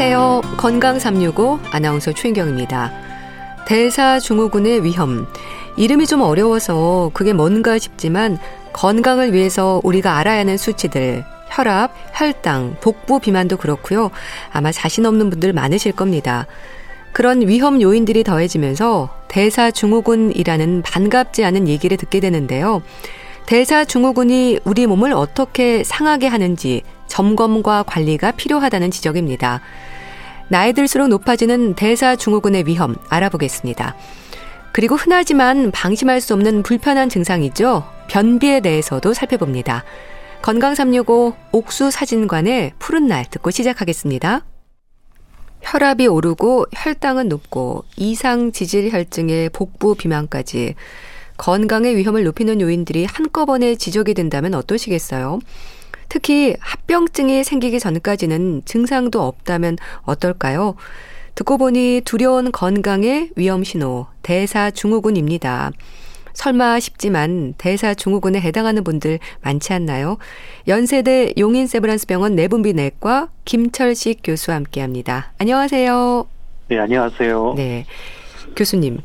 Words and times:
안녕하세요. 0.00 0.56
건강 0.56 0.98
365 0.98 1.60
아나운서 1.72 2.14
최인경입니다. 2.14 2.90
대사 3.66 4.18
증후군의 4.18 4.82
위험. 4.82 5.26
이름이 5.76 6.06
좀 6.06 6.22
어려워서 6.22 7.10
그게 7.12 7.34
뭔가 7.34 7.76
싶지만 7.76 8.38
건강을 8.72 9.34
위해서 9.34 9.78
우리가 9.84 10.16
알아야 10.16 10.38
하는 10.38 10.56
수치들 10.56 11.22
혈압, 11.50 11.92
혈당, 12.14 12.76
복부 12.80 13.20
비만도 13.20 13.58
그렇고요. 13.58 14.10
아마 14.50 14.72
자신 14.72 15.04
없는 15.04 15.28
분들 15.28 15.52
많으실 15.52 15.92
겁니다. 15.92 16.46
그런 17.12 17.46
위험 17.46 17.82
요인들이 17.82 18.24
더해지면서 18.24 19.10
대사증후군이라는 19.28 20.80
반갑지 20.80 21.44
않은 21.44 21.68
얘기를 21.68 21.98
듣게 21.98 22.20
되는데요. 22.20 22.80
대사증후군이 23.44 24.60
우리 24.64 24.86
몸을 24.86 25.12
어떻게 25.12 25.84
상하게 25.84 26.26
하는지 26.26 26.84
점검과 27.10 27.82
관리가 27.82 28.30
필요하다는 28.30 28.90
지적입니다. 28.90 29.60
나이 30.48 30.72
들수록 30.72 31.08
높아지는 31.08 31.74
대사증후군의 31.74 32.66
위험 32.66 32.96
알아보겠습니다. 33.08 33.94
그리고 34.72 34.94
흔하지만 34.94 35.70
방심할 35.72 36.20
수 36.20 36.32
없는 36.32 36.62
불편한 36.62 37.08
증상이죠. 37.08 37.84
변비에 38.08 38.60
대해서도 38.60 39.12
살펴봅니다. 39.12 39.84
건강 40.42 40.74
365 40.74 41.34
옥수 41.52 41.90
사진관의 41.90 42.72
푸른 42.78 43.06
날 43.06 43.26
듣고 43.28 43.50
시작하겠습니다. 43.50 44.44
혈압이 45.62 46.06
오르고 46.06 46.66
혈당은 46.72 47.28
높고 47.28 47.84
이상 47.96 48.50
지질 48.52 48.90
혈증에 48.90 49.50
복부 49.50 49.94
비만까지 49.94 50.74
건강의 51.36 51.96
위험을 51.96 52.24
높이는 52.24 52.60
요인들이 52.60 53.04
한꺼번에 53.04 53.74
지적이 53.74 54.14
된다면 54.14 54.54
어떠시겠어요? 54.54 55.40
특히 56.10 56.56
합병증이 56.58 57.44
생기기 57.44 57.78
전까지는 57.78 58.62
증상도 58.66 59.22
없다면 59.22 59.78
어떨까요? 60.02 60.74
듣고 61.36 61.56
보니 61.56 62.02
두려운 62.04 62.50
건강의 62.50 63.30
위험 63.36 63.62
신호, 63.62 64.06
대사증후군입니다. 64.22 65.70
설마 66.34 66.80
싶지만 66.80 67.54
대사증후군에 67.58 68.40
해당하는 68.40 68.82
분들 68.82 69.20
많지 69.40 69.72
않나요? 69.72 70.18
연세대 70.66 71.34
용인세브란스병원 71.38 72.34
내분비내과 72.34 73.28
김철식 73.44 74.20
교수와 74.24 74.56
함께합니다. 74.56 75.32
안녕하세요. 75.38 76.26
네, 76.68 76.78
안녕하세요. 76.78 77.54
네, 77.56 77.86
교수님. 78.56 78.98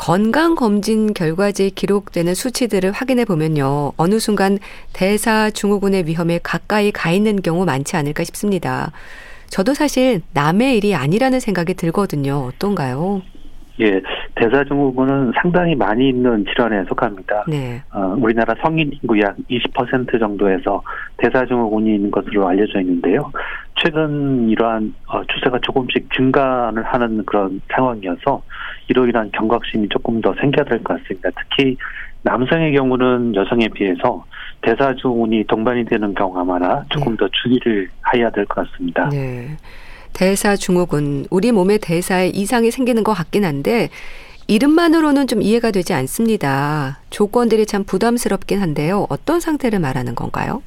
건강검진 0.00 1.12
결과지에 1.12 1.68
기록되는 1.68 2.34
수치들을 2.34 2.90
확인해 2.90 3.26
보면요. 3.26 3.92
어느 3.98 4.18
순간 4.18 4.58
대사 4.94 5.50
증후군의 5.50 6.06
위험에 6.06 6.40
가까이 6.42 6.90
가 6.90 7.12
있는 7.12 7.42
경우 7.42 7.66
많지 7.66 7.96
않을까 7.96 8.24
싶습니다. 8.24 8.92
저도 9.50 9.74
사실 9.74 10.22
남의 10.32 10.78
일이 10.78 10.94
아니라는 10.94 11.38
생각이 11.38 11.74
들거든요. 11.74 12.46
어떤가요? 12.46 13.20
예, 13.80 14.00
대사증 14.40 14.76
후군은 14.76 15.32
상당히 15.40 15.74
많이 15.74 16.08
있는 16.08 16.44
질환에 16.46 16.84
속합니다. 16.88 17.44
네. 17.48 17.82
어, 17.92 18.14
우리나라 18.18 18.54
성인 18.62 18.90
인구 19.02 19.20
약 19.20 19.36
20% 19.50 20.18
정도에서 20.18 20.82
대사증 21.18 21.56
후군이 21.58 21.94
있는 21.96 22.10
것으로 22.10 22.48
알려져 22.48 22.80
있는데요. 22.80 23.30
최근 23.76 24.48
이러한 24.48 24.94
어, 25.06 25.22
추세가 25.26 25.58
조금씩 25.60 26.08
증가를 26.16 26.82
하는 26.84 27.24
그런 27.26 27.60
상황이어서 27.74 28.42
이로 28.88 29.06
인한 29.06 29.30
경각심이 29.32 29.88
조금 29.90 30.20
더 30.20 30.34
생겨야 30.40 30.64
될 30.64 30.82
것 30.82 31.00
같습니다. 31.02 31.28
특히 31.38 31.76
남성의 32.22 32.72
경우는 32.74 33.34
여성에 33.34 33.68
비해서 33.68 34.24
대사증후군이 34.62 35.44
동반이 35.44 35.84
되는 35.84 36.14
경우가 36.14 36.44
많아 36.44 36.84
조금 36.90 37.12
네. 37.12 37.18
더 37.18 37.28
주의를 37.28 37.88
해야 38.14 38.30
될 38.30 38.44
것 38.46 38.66
같습니다. 38.70 39.08
네. 39.10 39.48
대사증후군, 40.12 41.26
우리 41.30 41.52
몸의 41.52 41.78
대사에 41.78 42.28
이상이 42.28 42.70
생기는 42.70 43.04
것 43.04 43.12
같긴 43.14 43.44
한데 43.44 43.88
이름만으로는 44.50 45.28
좀 45.28 45.42
이해가 45.42 45.70
되지 45.70 45.94
않습니다. 45.94 46.98
조건들이 47.10 47.66
참 47.66 47.84
부담스럽긴 47.84 48.60
한데요. 48.60 49.06
어떤 49.08 49.38
상태를 49.38 49.78
말하는 49.78 50.16
건가요? 50.16 50.60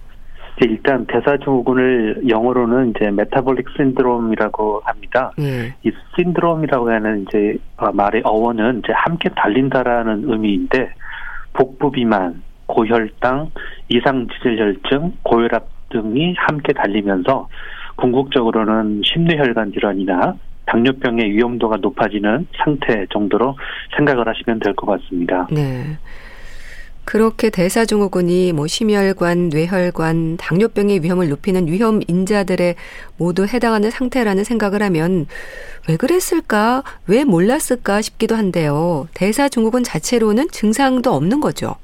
일단 0.61 1.05
대사증후군을 1.07 2.29
영어로는 2.29 2.91
이제 2.91 3.11
metabolic 3.11 3.65
syndrome이라고 3.75 4.83
합니다. 4.85 5.31
예. 5.39 5.73
이 5.83 5.91
신드롬이라고 6.15 6.91
하는 6.91 7.25
이제 7.27 7.57
어, 7.75 7.91
말의 7.91 8.21
어원은 8.23 8.83
이제 8.85 8.93
함께 8.95 9.27
달린다라는 9.35 10.31
의미인데 10.31 10.93
복부 11.51 11.91
비만, 11.91 12.41
고혈당, 12.67 13.51
이상 13.89 14.27
지질혈증, 14.29 15.17
고혈압 15.23 15.67
등이 15.89 16.35
함께 16.37 16.71
달리면서 16.71 17.49
궁극적으로는 17.97 19.01
심뇌혈관 19.03 19.73
질환이나 19.73 20.35
당뇨병의 20.65 21.31
위험도가 21.31 21.77
높아지는 21.77 22.47
상태 22.63 23.05
정도로 23.11 23.57
생각을 23.95 24.27
하시면 24.27 24.59
될 24.59 24.73
것 24.75 24.85
같습니다. 24.87 25.47
네. 25.51 25.97
그렇게 27.05 27.49
대사증후군이 27.49 28.53
뭐 28.53 28.65
심혈관, 28.65 29.49
뇌혈관, 29.49 30.37
당뇨병의 30.37 31.03
위험을 31.03 31.27
높이는 31.27 31.67
위험 31.67 31.99
인자들에 32.07 32.75
모두 33.17 33.45
해당하는 33.45 33.91
상태라는 33.91 34.45
생각을 34.45 34.81
하면 34.83 35.25
왜 35.89 35.97
그랬을까? 35.97 36.83
왜 37.07 37.25
몰랐을까 37.25 38.01
싶기도 38.01 38.35
한데요. 38.35 39.07
대사증후군 39.15 39.83
자체로는 39.83 40.47
증상도 40.51 41.11
없는 41.13 41.41
거죠. 41.41 41.75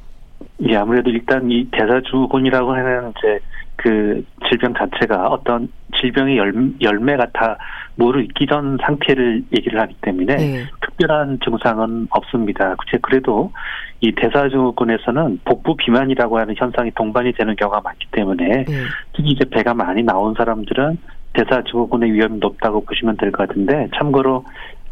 예, 0.62 0.78
아무래도 0.78 1.10
일단 1.10 1.52
이 1.52 1.68
대사증후군이라고 1.70 2.72
하는 2.72 3.12
이제 3.18 3.40
그 3.82 4.26
질병 4.50 4.74
자체가 4.74 5.28
어떤 5.28 5.70
질병의 6.02 6.38
열매 6.82 7.16
같아 7.16 7.58
모르 7.96 8.22
있기 8.24 8.46
전 8.46 8.78
상태를 8.82 9.44
얘기를 9.56 9.80
하기 9.80 9.96
때문에 10.02 10.36
네. 10.36 10.66
특별한 10.82 11.40
증상은 11.44 12.08
없습니다. 12.10 12.76
그래도 13.02 13.54
이 14.02 14.12
대사증후군에서는 14.12 15.40
복부 15.46 15.78
비만이라고 15.78 16.40
하는 16.40 16.56
현상이 16.58 16.92
동반이 16.92 17.32
되는 17.34 17.56
경우가 17.56 17.80
많기 17.82 18.06
때문에 18.12 18.66
네. 18.66 18.76
특히 19.14 19.30
이제 19.30 19.46
배가 19.50 19.74
많이 19.74 20.04
나온 20.04 20.34
사람들은 20.36 20.98
대사증후군의 21.34 22.12
위험이 22.12 22.40
높다고 22.40 22.84
보시면 22.84 23.16
될 23.16 23.32
것 23.32 23.48
같은데 23.48 23.88
참고로 23.98 24.44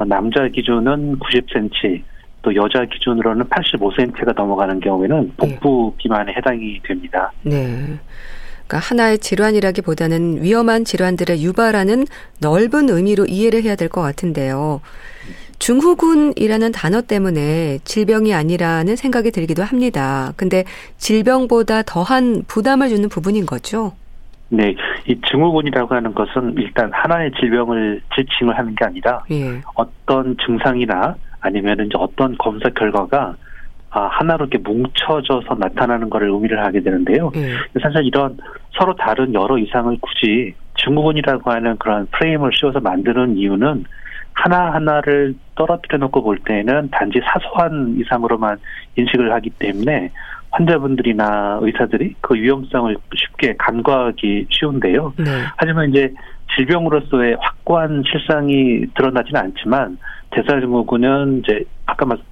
남자 0.05 0.47
기준은 0.47 1.19
90cm 1.19 2.03
또 2.41 2.55
여자 2.55 2.85
기준으로는 2.85 3.45
85cm가 3.45 4.33
넘어가는 4.33 4.79
경우에는 4.79 5.33
복부 5.35 5.93
네. 5.97 6.03
비만에 6.03 6.33
해당이 6.37 6.79
됩니다. 6.83 7.31
네. 7.43 7.99
그러니까 8.67 8.79
하나의 8.79 9.17
질환이라기보다는 9.19 10.43
위험한 10.43 10.83
질환들을 10.85 11.39
유발하는 11.39 12.05
넓은 12.41 12.89
의미로 12.89 13.25
이해를 13.25 13.63
해야 13.63 13.75
될 13.75 13.87
것 13.87 14.01
같은데요. 14.01 14.81
중후군이라는 15.59 16.71
단어 16.73 17.01
때문에 17.01 17.79
질병이 17.85 18.33
아니라는 18.33 18.97
생각이 18.97 19.31
들기도 19.31 19.63
합니다. 19.63 20.33
근데 20.35 20.65
질병보다 20.97 21.83
더한 21.83 22.43
부담을 22.47 22.89
주는 22.89 23.07
부분인 23.07 23.45
거죠. 23.45 23.93
네, 24.49 24.75
이 25.07 25.19
증후군이라고 25.31 25.95
하는 25.95 26.13
것은 26.13 26.55
일단 26.57 26.91
하나의 26.93 27.31
질병을 27.39 28.01
지칭을 28.15 28.57
하는 28.57 28.75
게 28.75 28.85
아니라 28.85 29.23
예. 29.31 29.61
어떤 29.75 30.35
증상이나 30.45 31.15
아니면 31.39 31.85
이제 31.85 31.93
어떤 31.97 32.37
검사 32.37 32.69
결과가 32.69 33.19
아, 33.19 33.35
하나로 34.05 34.45
이렇게 34.45 34.57
뭉쳐져서 34.59 35.55
나타나는 35.57 36.09
것을 36.09 36.29
의미를 36.29 36.63
하게 36.63 36.81
되는데요. 36.81 37.31
네. 37.33 37.53
사실 37.81 38.05
이런 38.05 38.37
서로 38.77 38.95
다른 38.95 39.33
여러 39.33 39.57
이상을 39.57 39.97
굳이 40.01 40.53
증후군이라고 40.77 41.49
하는 41.49 41.75
그런 41.77 42.05
프레임을 42.11 42.51
씌워서 42.53 42.79
만드는 42.79 43.37
이유는 43.37 43.85
하나하나를 44.33 45.35
떨어뜨려 45.55 45.97
놓고 45.97 46.21
볼 46.21 46.37
때에는 46.37 46.89
단지 46.91 47.19
사소한 47.23 47.95
이상으로만 47.99 48.57
인식을 48.95 49.33
하기 49.33 49.49
때문에 49.51 50.11
환자분들이나 50.51 51.59
의사들이 51.61 52.15
그 52.21 52.35
위험성을 52.35 52.95
쉽게 53.15 53.55
간과하기 53.57 54.47
쉬운데요. 54.49 55.13
네. 55.17 55.25
하지만 55.55 55.89
이제 55.89 56.13
질병으로서의 56.55 57.37
확고한 57.39 58.03
실상이 58.09 58.85
드러나지는 58.95 59.41
않지만 59.41 59.97
대사증후군은 60.31 61.43
이제 61.43 61.63
아까 61.85 62.05
말씀 62.05 62.23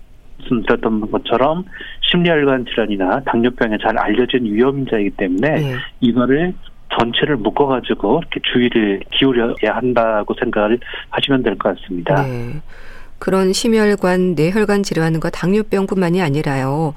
드렸던 0.49 1.11
것처럼 1.11 1.65
심리혈관 2.01 2.65
질환이나 2.65 3.21
당뇨병에 3.25 3.77
잘 3.81 3.97
알려진 3.97 4.45
위험인자이기 4.45 5.11
때문에 5.11 5.49
네. 5.49 5.75
이거를 6.01 6.53
전체를 6.97 7.37
묶어가지고 7.37 8.19
이렇게 8.21 8.39
주의를 8.53 9.01
기울여야 9.11 9.75
한다고 9.75 10.33
생각을 10.39 10.79
하시면 11.09 11.43
될 11.43 11.55
것 11.57 11.75
같습니다. 11.79 12.23
네. 12.23 12.61
그런 13.19 13.53
심혈관, 13.53 14.35
뇌혈관 14.35 14.83
질환과 14.83 15.29
당뇨병뿐만이 15.29 16.21
아니라요. 16.21 16.93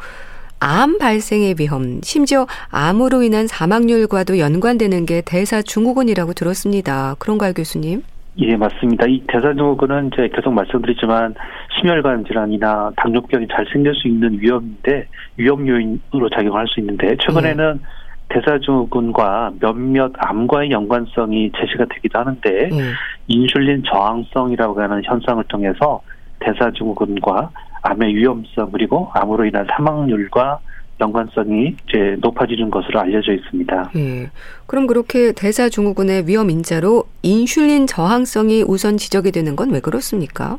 암 0.60 0.98
발생의 0.98 1.54
위험, 1.58 2.00
심지어 2.02 2.46
암으로 2.70 3.22
인한 3.22 3.46
사망률과도 3.46 4.38
연관되는 4.38 5.06
게 5.06 5.22
대사증후군이라고 5.24 6.32
들었습니다. 6.32 7.14
그런가요, 7.20 7.52
교수님? 7.52 8.02
예, 8.36 8.56
맞습니다. 8.56 9.06
이 9.08 9.25
대사증후군은 9.26 10.10
이제 10.12 10.28
계속 10.32 10.52
말씀드리지만 10.52 11.34
심혈관 11.78 12.25
질환이나 12.25 12.92
당뇨병이 12.96 13.48
잘 13.48 13.66
생길 13.72 13.94
수 13.94 14.06
있는 14.06 14.38
위험인데 14.40 15.08
위험 15.36 15.66
요인으로 15.66 16.28
작용할 16.34 16.66
수 16.69 16.78
있는데 16.80 17.16
최근에는 17.16 17.80
네. 17.82 17.88
대사증후군과 18.28 19.52
몇몇 19.58 20.12
암과의 20.19 20.70
연관성이 20.70 21.50
제시가 21.58 21.86
되기도 21.86 22.19
하는데 22.19 22.50
네. 22.69 22.92
인슐린 23.26 23.84
저항성이라고 23.84 24.81
하는 24.81 25.02
현상을 25.04 25.42
통해서 25.44 26.02
대사증후군과 26.40 27.50
암의 27.82 28.14
위험성 28.14 28.70
그리고 28.70 29.10
암으로 29.14 29.46
인한 29.46 29.66
사망률과 29.70 30.60
연관성이 31.00 31.76
이제 31.88 32.16
높아지는 32.20 32.70
것으로 32.70 33.00
알려져 33.00 33.32
있습니다. 33.32 33.90
예. 33.96 34.30
그럼 34.66 34.86
그렇게 34.86 35.32
대사증후군의 35.32 36.26
위험 36.26 36.50
인자로 36.50 37.04
인슐린 37.22 37.86
저항성이 37.86 38.64
우선 38.66 38.96
지적이 38.96 39.32
되는 39.32 39.54
건 39.56 39.68
왜 39.70 39.80
그렇습니까? 39.80 40.58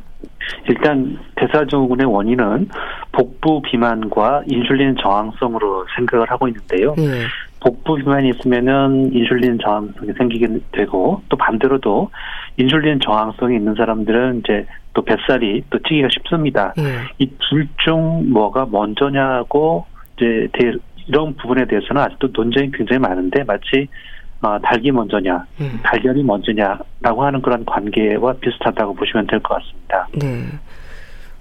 일단 0.68 1.18
대사증후군의 1.36 2.06
원인은 2.06 2.68
복부 3.12 3.60
비만과 3.62 4.44
인슐린 4.46 4.96
저항성으로 5.02 5.86
생각을 5.96 6.30
하고 6.30 6.48
있는데요. 6.48 6.94
예. 6.98 7.24
복부 7.60 7.96
비만이 7.96 8.30
있으면은 8.30 9.12
인슐린 9.12 9.58
저항성이 9.62 10.12
생기게 10.16 10.46
되고 10.72 11.22
또 11.28 11.36
반대로도 11.36 12.10
인슐린 12.56 13.00
저항성이 13.00 13.56
있는 13.56 13.74
사람들은 13.74 14.40
이제 14.40 14.66
또 14.94 15.02
뱃살이 15.02 15.64
또 15.70 15.78
찌기가 15.86 16.08
쉽습니다. 16.10 16.72
예. 16.78 16.82
이둘 17.18 17.68
중 17.84 18.30
뭐가 18.32 18.66
먼저냐고 18.70 19.86
이제 20.24 20.78
이런 21.06 21.34
부분에 21.36 21.66
대해서는 21.66 22.02
아직도 22.02 22.28
논쟁이 22.32 22.70
굉장히 22.72 22.98
많은데 23.00 23.42
마치 23.44 23.88
어, 24.42 24.58
닭이 24.62 24.90
먼저냐, 24.90 25.44
음. 25.60 25.80
달걀이 25.82 26.22
먼저냐라고 26.22 27.24
하는 27.24 27.42
그런 27.42 27.64
관계와 27.66 28.34
비슷하다고 28.40 28.94
보시면 28.94 29.26
될 29.26 29.40
것 29.40 29.54
같습니다. 29.56 30.08
네. 30.14 30.44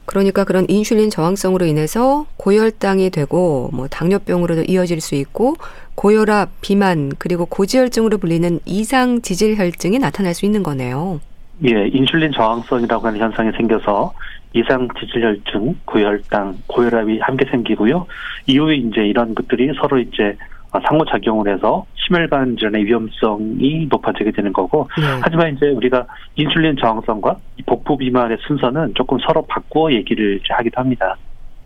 그러니까 0.06 0.44
그런 0.44 0.66
인슐린 0.68 1.10
저항성으로 1.12 1.66
인해서 1.66 2.26
고혈당이 2.38 3.12
되고 3.12 3.70
뭐 3.72 3.88
당뇨병으로도 3.88 4.64
이어질 4.64 5.02
수 5.02 5.16
있고 5.16 5.54
고혈압, 5.96 6.50
비만 6.62 7.12
그리고 7.20 7.46
고지혈증으로 7.46 8.18
불리는 8.18 8.60
이상 8.66 9.22
지질혈증이 9.22 10.00
나타날 10.00 10.34
수 10.34 10.46
있는 10.46 10.64
거네요. 10.64 11.22
예, 11.66 11.88
인슐린 11.88 12.32
저항성이라고 12.32 13.06
하는 13.08 13.20
현상이 13.20 13.52
생겨서 13.56 14.12
이상 14.54 14.88
지질혈증, 15.00 15.76
고혈당, 15.86 16.58
고혈압이 16.68 17.20
함께 17.20 17.46
생기고요. 17.50 18.06
이후에 18.48 18.76
이제 18.76 19.02
이런 19.02 19.36
것들이 19.36 19.72
서로 19.80 20.00
이제 20.00 20.36
상호작용을 20.72 21.54
해서 21.54 21.86
심혈관 21.96 22.58
질환의 22.58 22.86
위험성이 22.86 23.88
높아지게 23.90 24.32
되는 24.32 24.54
거고 24.54 24.88
네. 24.98 25.06
하지만 25.22 25.56
이제 25.56 25.70
우리가 25.70 26.06
인슐린 26.36 26.78
저항성과 26.80 27.38
복부 27.66 27.98
비만의 27.98 28.38
순서는 28.48 28.94
조금 28.96 29.18
서로 29.20 29.44
바꾸어 29.46 29.92
얘기를 29.92 30.40
하기도 30.48 30.80
합니다. 30.80 31.16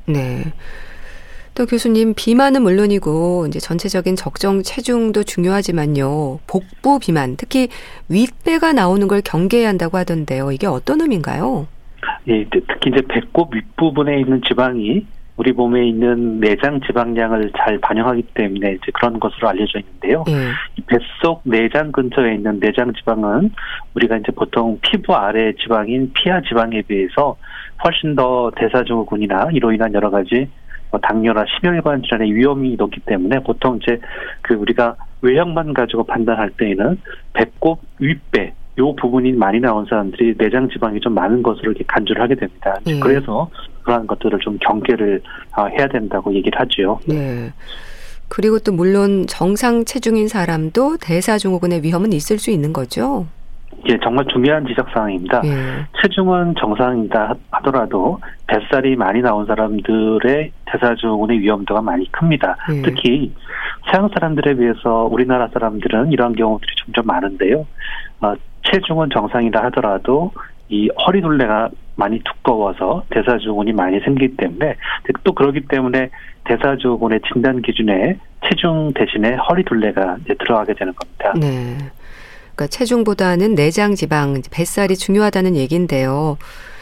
네. 0.05 0.43
또 1.55 1.65
교수님 1.65 2.15
비만은 2.15 2.63
물론이고 2.63 3.45
이제 3.47 3.59
전체적인 3.59 4.15
적정 4.15 4.63
체중도 4.63 5.23
중요하지만요. 5.23 6.39
복부 6.47 6.99
비만, 6.99 7.35
특히 7.37 7.67
윗배가 8.09 8.73
나오는 8.73 9.07
걸 9.07 9.21
경계해야 9.21 9.69
한다고 9.69 9.97
하던데요. 9.97 10.51
이게 10.51 10.65
어떤 10.65 11.01
의미인가요? 11.01 11.67
예, 12.27 12.45
특히 12.49 12.91
이제 12.91 13.01
배꼽 13.07 13.53
윗부분에 13.53 14.19
있는 14.19 14.41
지방이 14.47 15.05
우리 15.35 15.51
몸에 15.51 15.87
있는 15.87 16.39
내장 16.39 16.79
지방량을 16.81 17.51
잘 17.57 17.79
반영하기 17.79 18.21
때문에 18.35 18.73
이제 18.73 18.91
그런 18.93 19.19
것으로 19.19 19.49
알려져 19.49 19.79
있는데요. 19.79 20.23
예. 20.27 20.33
이 20.77 20.81
뱃속 20.85 21.41
내장 21.43 21.91
근처에 21.91 22.35
있는 22.35 22.59
내장 22.59 22.93
지방은 22.93 23.51
우리가 23.95 24.17
이제 24.17 24.31
보통 24.31 24.77
피부 24.81 25.15
아래 25.15 25.53
지방인 25.53 26.11
피하 26.13 26.41
지방에 26.41 26.83
비해서 26.83 27.35
훨씬 27.83 28.15
더 28.15 28.51
대사증후군이나 28.55 29.49
이로 29.53 29.71
인한 29.71 29.93
여러 29.93 30.11
가지 30.11 30.47
뭐 30.91 30.99
당뇨나 30.99 31.45
심혈관 31.49 32.03
질환의 32.03 32.31
위험이 32.33 32.75
높기 32.75 32.99
때문에 32.99 33.39
보통 33.39 33.79
이제 33.81 33.99
그 34.41 34.53
우리가 34.53 34.95
외형만 35.21 35.73
가지고 35.73 36.03
판단할 36.03 36.51
때에는 36.51 36.99
배꼽 37.33 37.81
윗배 37.99 38.53
요 38.79 38.95
부분이 38.95 39.33
많이 39.33 39.59
나온 39.59 39.85
사람들이 39.85 40.35
내장 40.37 40.67
지방이 40.69 40.99
좀 40.99 41.13
많은 41.13 41.43
것으로 41.43 41.71
이렇게 41.71 41.83
간주를 41.87 42.21
하게 42.21 42.35
됩니다. 42.35 42.75
네. 42.85 42.99
그래서 42.99 43.49
그러한 43.83 44.07
것들을 44.07 44.39
좀 44.39 44.57
경계를 44.59 45.21
아, 45.51 45.65
해야 45.65 45.87
된다고 45.87 46.33
얘기를 46.33 46.59
하죠. 46.59 46.99
네. 47.07 47.51
그리고 48.29 48.57
또 48.57 48.71
물론 48.71 49.27
정상 49.27 49.85
체중인 49.85 50.27
사람도 50.27 50.97
대사증후군의 50.97 51.83
위험은 51.83 52.13
있을 52.13 52.39
수 52.39 52.49
있는 52.49 52.73
거죠. 52.73 53.27
예, 53.89 53.97
정말 54.01 54.25
중요한 54.27 54.65
지적 54.65 54.87
사항입니다. 54.93 55.41
예. 55.45 55.85
체중은 56.01 56.55
정상이다 56.57 57.35
하더라도 57.51 58.19
뱃살이 58.47 58.95
많이 58.95 59.21
나온 59.21 59.45
사람들의 59.45 60.51
대사증후군의 60.65 61.39
위험도가 61.39 61.81
많이 61.81 62.09
큽니다. 62.11 62.55
예. 62.71 62.81
특히 62.81 63.33
서양 63.91 64.09
사람들에 64.13 64.55
비해서 64.55 65.07
우리나라 65.11 65.49
사람들은 65.49 66.11
이러한 66.11 66.35
경우들이 66.35 66.71
점점 66.77 67.05
많은데요. 67.05 67.67
어, 68.21 68.33
체중은 68.71 69.09
정상이다 69.13 69.63
하더라도 69.65 70.31
이 70.69 70.89
허리 71.05 71.21
둘레가 71.21 71.69
많이 71.95 72.19
두꺼워서 72.23 73.03
대사증후군이 73.09 73.73
많이 73.73 73.99
생기기 73.99 74.35
때문에 74.37 74.75
또 75.23 75.33
그러기 75.33 75.61
때문에 75.67 76.09
대사증후군의 76.45 77.21
진단 77.31 77.61
기준에 77.61 78.17
체중 78.47 78.91
대신에 78.93 79.35
허리 79.35 79.63
둘레가 79.63 80.17
이제 80.23 80.33
들어가게 80.39 80.73
되는 80.73 80.93
겁니다. 80.93 81.33
네. 81.39 81.77
그러니까 82.55 82.67
체중보다는 82.67 83.55
내장 83.55 83.95
지방, 83.95 84.41
뱃살이 84.51 84.95
중요하다는 84.95 85.55
얘기인데요. 85.55 86.37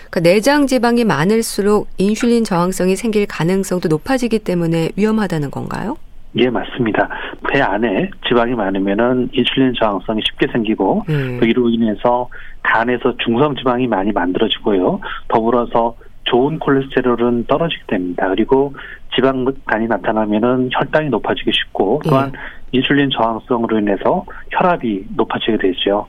그러니까 0.09 0.19
내장 0.29 0.67
지방이 0.67 1.05
많을수록 1.05 1.87
인슐린 1.97 2.43
저항성이 2.43 2.95
생길 2.95 3.25
가능성도 3.25 3.87
높아지기 3.87 4.39
때문에 4.39 4.89
위험하다는 4.97 5.51
건가요? 5.51 5.95
예, 6.35 6.49
맞습니다. 6.49 7.09
배 7.49 7.61
안에 7.61 8.09
지방이 8.27 8.53
많으면은 8.53 9.29
인슐린 9.33 9.73
저항성이 9.77 10.21
쉽게 10.25 10.47
생기고 10.51 11.03
음. 11.09 11.39
또 11.39 11.45
이로 11.45 11.69
인해서 11.69 12.29
간에서 12.63 13.15
중성 13.17 13.55
지방이 13.55 13.87
많이 13.87 14.11
만들어지고요. 14.11 15.01
더불어서 15.27 15.95
좋은 16.23 16.59
콜레스테롤은 16.59 17.45
떨어지게 17.47 17.83
됩니다. 17.87 18.29
그리고 18.29 18.73
지방간이 19.15 19.87
나타나면은 19.87 20.69
혈당이 20.71 21.09
높아지기 21.09 21.51
쉽고 21.51 22.01
또한 22.05 22.31
예. 22.33 22.77
인슐린 22.77 23.09
저항성으로 23.09 23.79
인해서 23.79 24.25
혈압이 24.51 25.07
높아지게 25.15 25.57
되죠. 25.57 26.07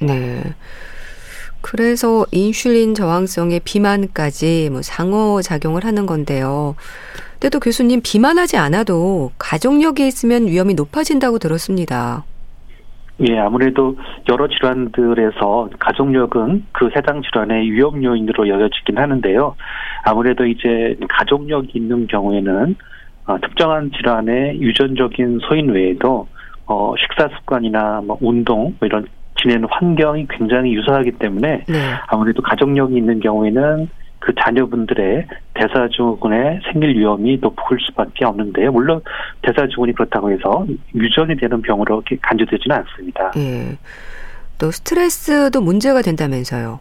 네. 0.00 0.42
그래서 1.60 2.26
인슐린 2.30 2.94
저항성의 2.94 3.62
비만까지 3.64 4.68
뭐 4.70 4.82
상호 4.82 5.40
작용을 5.40 5.84
하는 5.84 6.06
건데요. 6.06 6.76
때도 7.40 7.60
교수님 7.60 8.00
비만하지 8.02 8.56
않아도 8.56 9.32
가족력이 9.38 10.06
있으면 10.06 10.46
위험이 10.46 10.74
높아진다고 10.74 11.38
들었습니다. 11.38 12.24
예, 13.20 13.38
아무래도 13.38 13.96
여러 14.28 14.48
질환들에서 14.48 15.70
가족력은 15.78 16.66
그 16.72 16.90
해당 16.96 17.22
질환의 17.22 17.70
위험 17.70 18.02
요인으로 18.02 18.48
여겨지긴 18.48 18.98
하는데요. 18.98 19.54
아무래도 20.04 20.44
이제 20.46 20.96
가족력이 21.08 21.72
있는 21.74 22.08
경우에는 22.08 22.74
어, 23.26 23.38
특정한 23.40 23.90
질환의 23.92 24.60
유전적인 24.60 25.40
소인 25.48 25.70
외에도 25.70 26.26
어, 26.66 26.94
식사 26.98 27.28
습관이나 27.36 28.02
뭐 28.04 28.18
운동 28.20 28.74
뭐 28.78 28.86
이런 28.86 29.06
지내는 29.40 29.68
환경이 29.70 30.26
굉장히 30.30 30.74
유사하기 30.74 31.12
때문에 31.12 31.64
네. 31.68 31.78
아무래도 32.08 32.42
가족력이 32.42 32.96
있는 32.96 33.20
경우에는 33.20 33.88
그 34.24 34.32
자녀분들의 34.40 35.26
대사증후군에 35.52 36.60
생길 36.72 36.96
위험이 36.96 37.38
높을 37.42 37.76
수밖에 37.78 38.24
없는데요. 38.24 38.72
물론 38.72 39.02
대사증후군이 39.42 39.92
그렇다고 39.92 40.30
해서 40.30 40.66
유전이 40.94 41.36
되는 41.36 41.60
병으로 41.60 42.02
간주되지는 42.22 42.74
않습니다. 42.76 43.30
네. 43.32 43.76
또 44.58 44.70
스트레스도 44.70 45.60
문제가 45.60 46.00
된다면서요. 46.00 46.80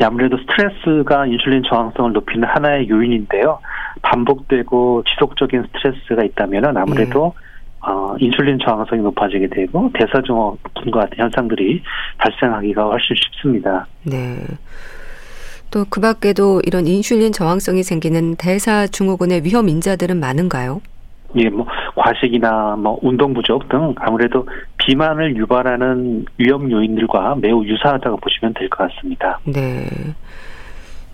예, 0.00 0.04
아무래도 0.04 0.38
스트레스가 0.38 1.26
인슐린 1.26 1.64
저항성을 1.68 2.12
높이는 2.12 2.46
하나의 2.46 2.88
요인인데요. 2.88 3.58
반복되고 4.02 5.02
지속적인 5.08 5.64
스트레스가 5.64 6.22
있다면 6.22 6.76
아무래도 6.76 7.34
네. 7.34 7.90
어, 7.90 8.14
인슐린 8.20 8.60
저항성이 8.64 9.02
높아지게 9.02 9.48
되고 9.48 9.90
대사증후군과 9.94 11.00
같은 11.00 11.18
현상들이 11.18 11.82
발생하기가 12.18 12.84
훨씬 12.84 13.16
쉽습니다. 13.16 13.86
네. 14.04 14.36
또 15.70 15.84
그 15.90 16.00
밖에도 16.00 16.60
이런 16.64 16.86
인슐린 16.86 17.32
저항성이 17.32 17.82
생기는 17.82 18.36
대사증후군의 18.36 19.44
위험 19.44 19.68
인자들은 19.68 20.18
많은가요? 20.18 20.80
예, 21.36 21.48
뭐 21.50 21.66
과식이나 21.94 22.76
뭐 22.76 22.98
운동 23.02 23.34
부족 23.34 23.68
등 23.68 23.94
아무래도 23.98 24.46
비만을 24.78 25.36
유발하는 25.36 26.24
위험 26.38 26.70
요인들과 26.70 27.36
매우 27.40 27.62
유사하다고 27.64 28.16
보시면 28.16 28.54
될 28.54 28.68
것 28.70 28.88
같습니다. 28.90 29.38
네. 29.44 29.86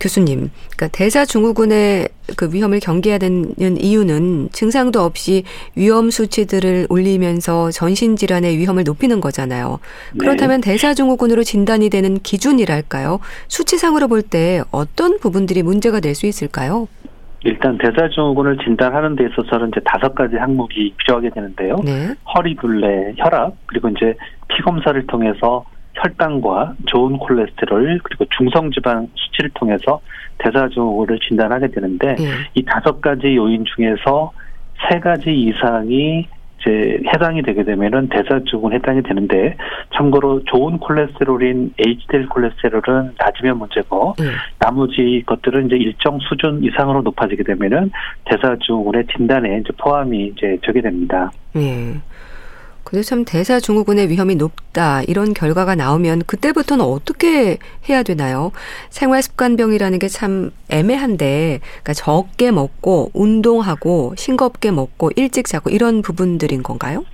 교수님, 0.01 0.51
그러니까 0.77 0.89
대사 0.89 1.25
증후군의 1.25 2.09
그 2.37 2.51
위험을 2.53 2.81
경계해야 2.81 3.19
되는 3.19 3.55
이유는 3.59 4.49
증상도 4.53 5.01
없이 5.01 5.45
위험 5.77 6.11
수치들을 6.11 6.87
올리면서 6.89 7.71
전신 7.71 8.17
질환의 8.17 8.57
위험을 8.59 8.85
높이는 8.85 9.21
거잖아요. 9.21 9.79
그렇다면 10.19 10.61
네. 10.61 10.73
대사 10.73 10.95
증후군으로 10.95 11.43
진단이 11.45 11.91
되는 11.91 12.19
기준이랄까요? 12.19 13.21
수치상으로 13.49 14.09
볼 14.09 14.23
때 14.23 14.63
어떤 14.71 15.19
부분들이 15.19 15.63
문제가 15.63 16.01
될 16.01 16.15
수 16.15 16.27
있을까요? 16.27 16.89
일단 17.47 17.77
대사증후군을 17.77 18.57
진단하는 18.65 19.17
데 19.17 19.27
있어서는 19.27 19.69
이제 19.69 19.81
다섯 19.85 20.15
가지 20.15 20.35
항목이 20.37 20.95
필요하게 20.97 21.29
되는데요. 21.29 21.77
네. 21.85 22.15
허리 22.35 22.57
둘레, 22.57 23.13
혈압, 23.19 23.55
그리고 23.67 23.91
이제 23.91 24.15
피 24.49 24.63
검사를 24.63 25.07
통해서 25.07 25.65
혈당과 25.95 26.75
좋은 26.87 27.19
콜레스테롤 27.19 28.01
그리고 28.03 28.25
중성지방 28.37 29.09
수치를 29.15 29.51
통해서 29.55 30.01
대사증후군을 30.39 31.19
진단하게 31.21 31.69
되는데 31.69 32.15
네. 32.17 32.25
이 32.55 32.65
다섯 32.65 33.01
가지 33.01 33.37
요인 33.37 33.65
중에서 33.65 34.33
세 34.89 34.99
가지 34.99 35.33
이상이 35.33 36.27
이제 36.61 36.99
해당이 37.13 37.43
되게 37.43 37.63
되면은 37.63 38.09
대사증후군 38.09 38.73
해당이 38.73 39.03
되는데 39.03 39.57
참고로 39.95 40.45
좋은 40.45 40.79
콜레스테롤인 40.79 41.75
HDL 41.79 42.29
콜레스테롤은 42.29 43.15
낮으면 43.19 43.59
문제고 43.59 44.15
네. 44.19 44.25
나머지 44.59 45.23
것들은 45.27 45.67
이제 45.67 45.77
일정 45.77 46.19
수준 46.21 46.65
이상으로 46.65 47.03
높아지게 47.03 47.45
되면은 47.45 47.91
대사증후군의 48.25 49.05
진단에 49.15 49.59
이제 49.59 49.71
포함이 49.77 50.33
이제 50.37 50.59
되게 50.63 50.81
됩니다. 50.81 51.31
네. 51.55 52.01
근데 52.85 53.03
참 53.03 53.25
대사 53.25 53.59
증후군의 53.61 54.09
위험이 54.11 54.37
높다 54.37 55.03
이런 55.03 55.33
결과가 55.35 55.75
나오면 55.75 56.23
그때부터는 56.27 56.85
어떻게 56.85 57.59
해야 57.89 58.03
되나요? 58.03 58.53
생활 58.91 59.23
습관병이라는 59.23 59.99
게 59.99 60.09
참 60.15 60.51
애매한데 60.71 61.59
그러니까 61.61 61.93
적게 61.93 62.53
먹고 62.53 63.11
운동하고 63.15 64.15
싱겁게 64.17 64.71
먹고 64.71 65.11
일찍 65.17 65.47
자고 65.47 65.71
이런 65.71 66.03
부분들인 66.03 66.63
건가요? 66.63 67.05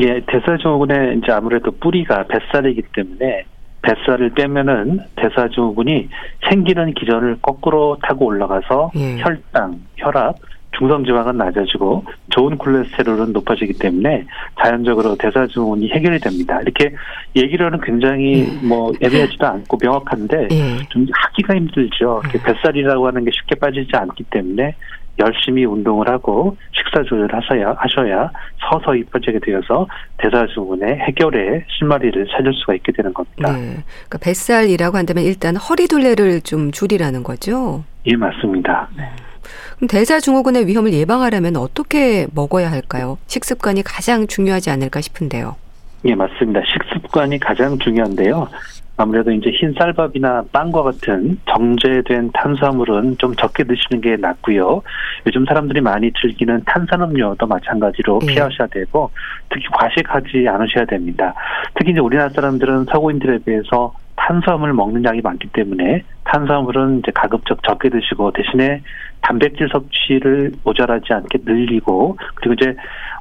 예, 0.00 0.20
대사 0.26 0.56
증후군의 0.62 1.18
이제 1.18 1.32
아무래도 1.32 1.70
뿌리가 1.72 2.24
뱃살이기 2.28 2.82
때문에 2.94 3.44
뱃살을 3.82 4.30
빼면은 4.30 5.00
대사증후군이 5.16 6.08
생기는 6.48 6.94
기전을 6.94 7.38
거꾸로 7.42 7.98
타고 8.02 8.26
올라가서 8.26 8.92
예. 8.96 9.18
혈당, 9.18 9.80
혈압, 9.96 10.36
중성 10.72 11.04
지방은 11.04 11.36
낮아지고 11.36 12.04
좋은 12.30 12.56
콜레스테롤은 12.56 13.32
높아지기 13.32 13.74
때문에 13.74 14.24
자연적으로 14.62 15.16
대사증후군이 15.16 15.90
해결이 15.90 16.20
됩니다. 16.20 16.60
이렇게 16.62 16.94
얘기로는 17.36 17.80
굉장히 17.80 18.48
예. 18.48 18.66
뭐 18.66 18.92
애매하지도 19.00 19.46
않고 19.46 19.78
명확한데 19.82 20.48
예. 20.50 20.76
좀 20.88 21.06
하기가 21.12 21.54
힘들죠. 21.56 22.22
이렇게 22.24 22.38
예. 22.38 22.42
뱃살이라고 22.42 23.06
하는 23.06 23.24
게 23.24 23.30
쉽게 23.32 23.56
빠지지 23.56 23.90
않기 23.94 24.24
때문에 24.24 24.74
열심히 25.18 25.64
운동을 25.66 26.08
하고 26.08 26.56
식사 26.72 27.02
조절하셔야 27.02 27.74
하셔야 27.76 28.30
서서히 28.58 29.04
빠지게 29.04 29.40
되어서 29.40 29.86
대사증후군의 30.18 30.96
해결에 30.96 31.64
실마리를 31.68 32.26
찾을 32.28 32.54
수가 32.54 32.74
있게 32.74 32.92
되는 32.92 33.12
겁니다. 33.12 33.52
네. 33.52 33.82
그러니까 34.08 34.18
뱃살이라고 34.22 34.96
한다면 34.96 35.24
일단 35.24 35.56
허리 35.56 35.88
둘레를 35.88 36.40
좀 36.40 36.70
줄이라는 36.70 37.22
거죠. 37.22 37.84
예, 38.06 38.16
맞습니다. 38.16 38.88
네. 38.96 39.04
그럼 39.76 39.88
대사증후군의 39.88 40.66
위험을 40.66 40.92
예방하려면 40.92 41.56
어떻게 41.56 42.26
먹어야 42.34 42.70
할까요? 42.70 43.18
식습관이 43.26 43.82
가장 43.82 44.26
중요하지 44.26 44.70
않을까 44.70 45.00
싶은데요. 45.00 45.56
예, 46.04 46.14
맞습니다. 46.14 46.60
식습관이 46.64 47.38
가장 47.38 47.78
중요한데요. 47.78 48.48
아무래도 49.00 49.32
이제 49.32 49.50
흰 49.50 49.72
쌀밥이나 49.72 50.44
빵과 50.52 50.82
같은 50.82 51.38
정제된 51.46 52.32
탄수화물은 52.34 53.16
좀 53.16 53.34
적게 53.34 53.64
드시는 53.64 54.02
게 54.02 54.16
낫고요. 54.16 54.82
요즘 55.26 55.46
사람들이 55.46 55.80
많이 55.80 56.12
즐기는 56.20 56.62
탄산음료도 56.66 57.46
마찬가지로 57.46 58.20
예. 58.24 58.26
피하셔야 58.26 58.68
되고 58.68 59.10
특히 59.48 59.64
과식하지 59.72 60.46
않으셔야 60.48 60.84
됩니다. 60.84 61.34
특히 61.74 61.92
이제 61.92 62.00
우리나라 62.00 62.28
사람들은 62.28 62.86
서구인들에 62.90 63.38
비해서 63.38 63.94
탄수화물 64.16 64.74
먹는 64.74 65.02
양이 65.04 65.22
많기 65.22 65.48
때문에 65.48 66.04
탄수화물은 66.32 67.00
이제 67.00 67.10
가급적 67.12 67.62
적게 67.62 67.88
드시고 67.88 68.32
대신에 68.32 68.82
단백질 69.22 69.68
섭취를 69.70 70.52
모자라지 70.64 71.12
않게 71.12 71.38
늘리고 71.44 72.16
그리고 72.36 72.54
이제 72.54 72.74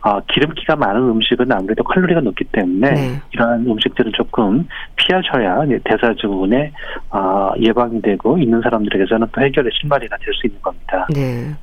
어, 0.04 0.20
기름기가 0.32 0.76
많은 0.76 1.02
음식은 1.02 1.52
아무래도 1.52 1.84
칼로리가 1.84 2.22
높기 2.22 2.46
때문에 2.46 2.92
네. 2.92 3.22
이러한 3.32 3.66
음식들을 3.68 4.14
조금 4.14 4.66
피하셔야 4.96 5.66
대사 5.84 6.14
증후군에 6.14 6.72
어, 7.10 7.52
예방이 7.60 8.02
되고 8.02 8.38
있는 8.38 8.62
사람들에게서는 8.62 9.28
또 9.32 9.42
해결의 9.42 9.72
신발이가 9.82 10.18
될 10.18 10.34
수 10.34 10.48
있는 10.48 10.62
겁니다. 10.62 11.08
네. 11.14 11.54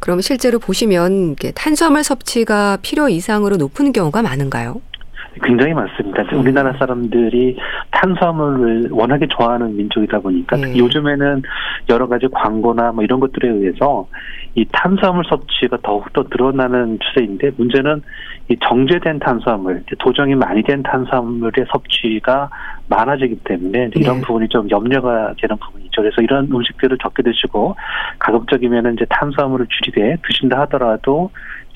그럼 0.00 0.20
실제로 0.20 0.58
보시면 0.58 1.36
탄수화물 1.54 2.04
섭취가 2.04 2.78
필요 2.82 3.08
이상으로 3.08 3.56
높은 3.56 3.92
경우가 3.92 4.22
많은가요? 4.22 4.80
굉장히 5.42 5.74
많습니다. 5.74 6.24
우리나라 6.36 6.72
사람들이 6.78 7.56
탄수화물을 7.90 8.88
워낙에 8.90 9.26
좋아하는 9.28 9.76
민족이다 9.76 10.18
보니까 10.20 10.56
네. 10.56 10.76
요즘에는 10.76 11.42
여러 11.88 12.08
가지 12.08 12.26
광고나 12.32 12.92
뭐 12.92 13.04
이런 13.04 13.20
것들에 13.20 13.48
의해서 13.48 14.08
이 14.54 14.64
탄수화물 14.72 15.24
섭취가 15.28 15.78
더욱더 15.82 16.24
늘어나는 16.30 16.98
추세인데 17.00 17.52
문제는 17.56 18.02
이 18.50 18.56
정제된 18.66 19.18
탄수화물, 19.18 19.84
도정이 19.98 20.34
많이 20.34 20.62
된 20.62 20.82
탄수화물의 20.82 21.66
섭취가 21.70 22.48
많아지기 22.88 23.40
때문에 23.44 23.90
이런 23.94 24.16
네. 24.16 24.22
부분이 24.22 24.48
좀 24.48 24.68
염려가 24.70 25.34
되는 25.40 25.56
부분이죠. 25.56 26.00
그래서 26.00 26.22
이런 26.22 26.48
음식들을 26.50 26.96
적게 27.02 27.22
드시고 27.22 27.76
가급적이면 28.18 28.94
이제 28.94 29.04
탄수화물을 29.10 29.66
줄이되 29.68 30.16
드신다 30.26 30.60
하더라도 30.60 31.30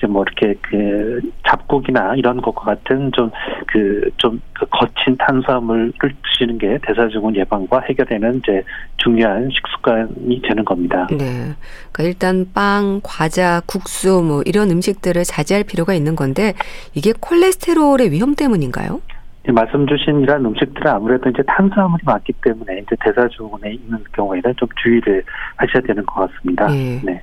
뭐 0.07 0.23
이렇게 0.23 0.55
그 0.61 1.21
잡곡이나 1.47 2.15
이런 2.15 2.41
것과 2.41 2.75
같은 2.75 3.11
좀 3.11 3.31
그좀그 3.67 4.65
거친 4.69 5.17
탄수화물을 5.17 5.93
드시는 5.99 6.57
게 6.57 6.79
대사증후군 6.85 7.35
예방과 7.35 7.81
해결에는 7.81 8.35
이제 8.39 8.63
중요한 8.97 9.49
식습관이 9.49 10.41
되는 10.41 10.65
겁니다. 10.65 11.07
네. 11.11 11.53
그러니까 11.91 12.03
일단 12.03 12.45
빵, 12.53 13.01
과자, 13.03 13.61
국수 13.65 14.21
뭐 14.21 14.41
이런 14.45 14.71
음식들을 14.71 15.23
자제할 15.23 15.63
필요가 15.63 15.93
있는 15.93 16.15
건데 16.15 16.53
이게 16.93 17.13
콜레스테롤의 17.19 18.11
위험 18.11 18.35
때문인가요? 18.35 19.01
말씀 19.51 19.85
주신 19.87 20.21
이런 20.21 20.45
음식들은 20.45 20.89
아무래도 20.89 21.29
이제 21.29 21.43
탄수화물이 21.45 22.03
많기 22.05 22.31
때문에 22.41 22.79
이제 22.79 22.95
대사증후군에 23.03 23.73
있는 23.73 24.01
경우에는 24.13 24.55
좀 24.55 24.69
주의를 24.81 25.21
하셔야 25.57 25.81
되는 25.81 26.05
것 26.05 26.31
같습니다. 26.31 26.67
네. 26.67 27.01
네. 27.03 27.21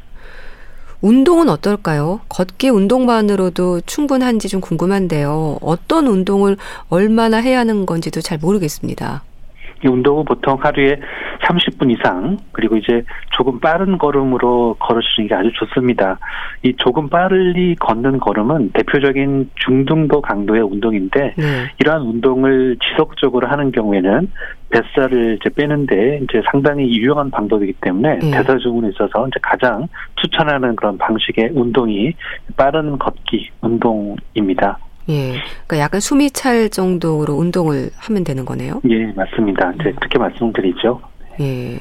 운동은 1.00 1.48
어떨까요? 1.48 2.20
걷기 2.28 2.68
운동만으로도 2.68 3.82
충분한지 3.86 4.48
좀 4.48 4.60
궁금한데요. 4.60 5.58
어떤 5.62 6.06
운동을 6.06 6.56
얼마나 6.88 7.38
해야 7.38 7.60
하는 7.60 7.86
건지도 7.86 8.20
잘 8.20 8.38
모르겠습니다. 8.38 9.22
이 9.84 9.88
운동은 9.88 10.24
보통 10.24 10.58
하루에 10.60 11.00
30분 11.42 11.90
이상 11.90 12.36
그리고 12.52 12.76
이제 12.76 13.02
조금 13.30 13.58
빠른 13.60 13.96
걸음으로 13.96 14.76
걸으시는 14.78 15.28
게 15.28 15.34
아주 15.34 15.50
좋습니다. 15.54 16.18
이 16.62 16.74
조금 16.76 17.08
빨리 17.08 17.74
걷는 17.76 18.18
걸음은 18.18 18.72
대표적인 18.72 19.50
중등도 19.54 20.20
강도의 20.20 20.62
운동인데 20.62 21.34
네. 21.36 21.44
이러한 21.78 22.02
운동을 22.02 22.76
지속적으로 22.82 23.48
하는 23.48 23.72
경우에는 23.72 24.30
뱃살을 24.70 25.38
이제 25.40 25.50
빼는데 25.54 26.20
이제 26.22 26.42
상당히 26.50 26.88
유용한 26.96 27.30
방법이기 27.30 27.74
때문에 27.80 28.18
네. 28.18 28.30
대사증후군에 28.30 28.90
있어서 28.90 29.26
이제 29.28 29.40
가장 29.42 29.88
추천하는 30.16 30.76
그런 30.76 30.98
방식의 30.98 31.50
운동이 31.54 32.12
빠른 32.56 32.98
걷기 32.98 33.50
운동입니다. 33.62 34.78
예. 35.08 35.32
그러니까 35.66 35.78
약간 35.78 36.00
숨이 36.00 36.30
찰 36.30 36.68
정도로 36.70 37.34
운동을 37.34 37.90
하면 37.96 38.24
되는 38.24 38.44
거네요. 38.44 38.80
예, 38.88 39.06
맞습니다. 39.16 39.72
이제 39.80 39.92
그렇게 39.98 40.18
말씀드리죠. 40.18 41.00
예. 41.40 41.80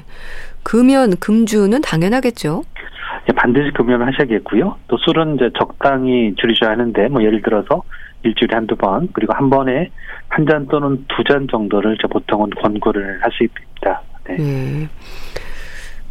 금연, 0.64 1.18
금주는 1.18 1.80
당연하겠죠. 1.82 2.64
예, 3.30 3.34
반드시 3.34 3.72
금연을 3.76 4.08
하셔야겠고요. 4.08 4.76
또 4.88 4.98
술은 4.98 5.36
이제 5.36 5.50
적당히 5.58 6.34
줄이셔야 6.38 6.72
하는데, 6.72 7.08
뭐 7.10 7.24
예를 7.24 7.42
들어서 7.42 7.84
일주일에 8.24 8.56
한두 8.56 8.76
번, 8.76 9.10
그리고 9.14 9.34
한 9.34 9.50
번에 9.50 9.90
한 10.30 10.46
잔 10.46 10.68
또는 10.68 11.06
두 11.08 11.24
잔 11.24 11.48
정도를 11.50 11.96
이제 11.96 12.08
보통은 12.08 12.50
권고를 12.62 13.20
할수 13.24 13.44
있습니다. 13.44 14.02
네. 14.28 14.38
예. 14.40 14.88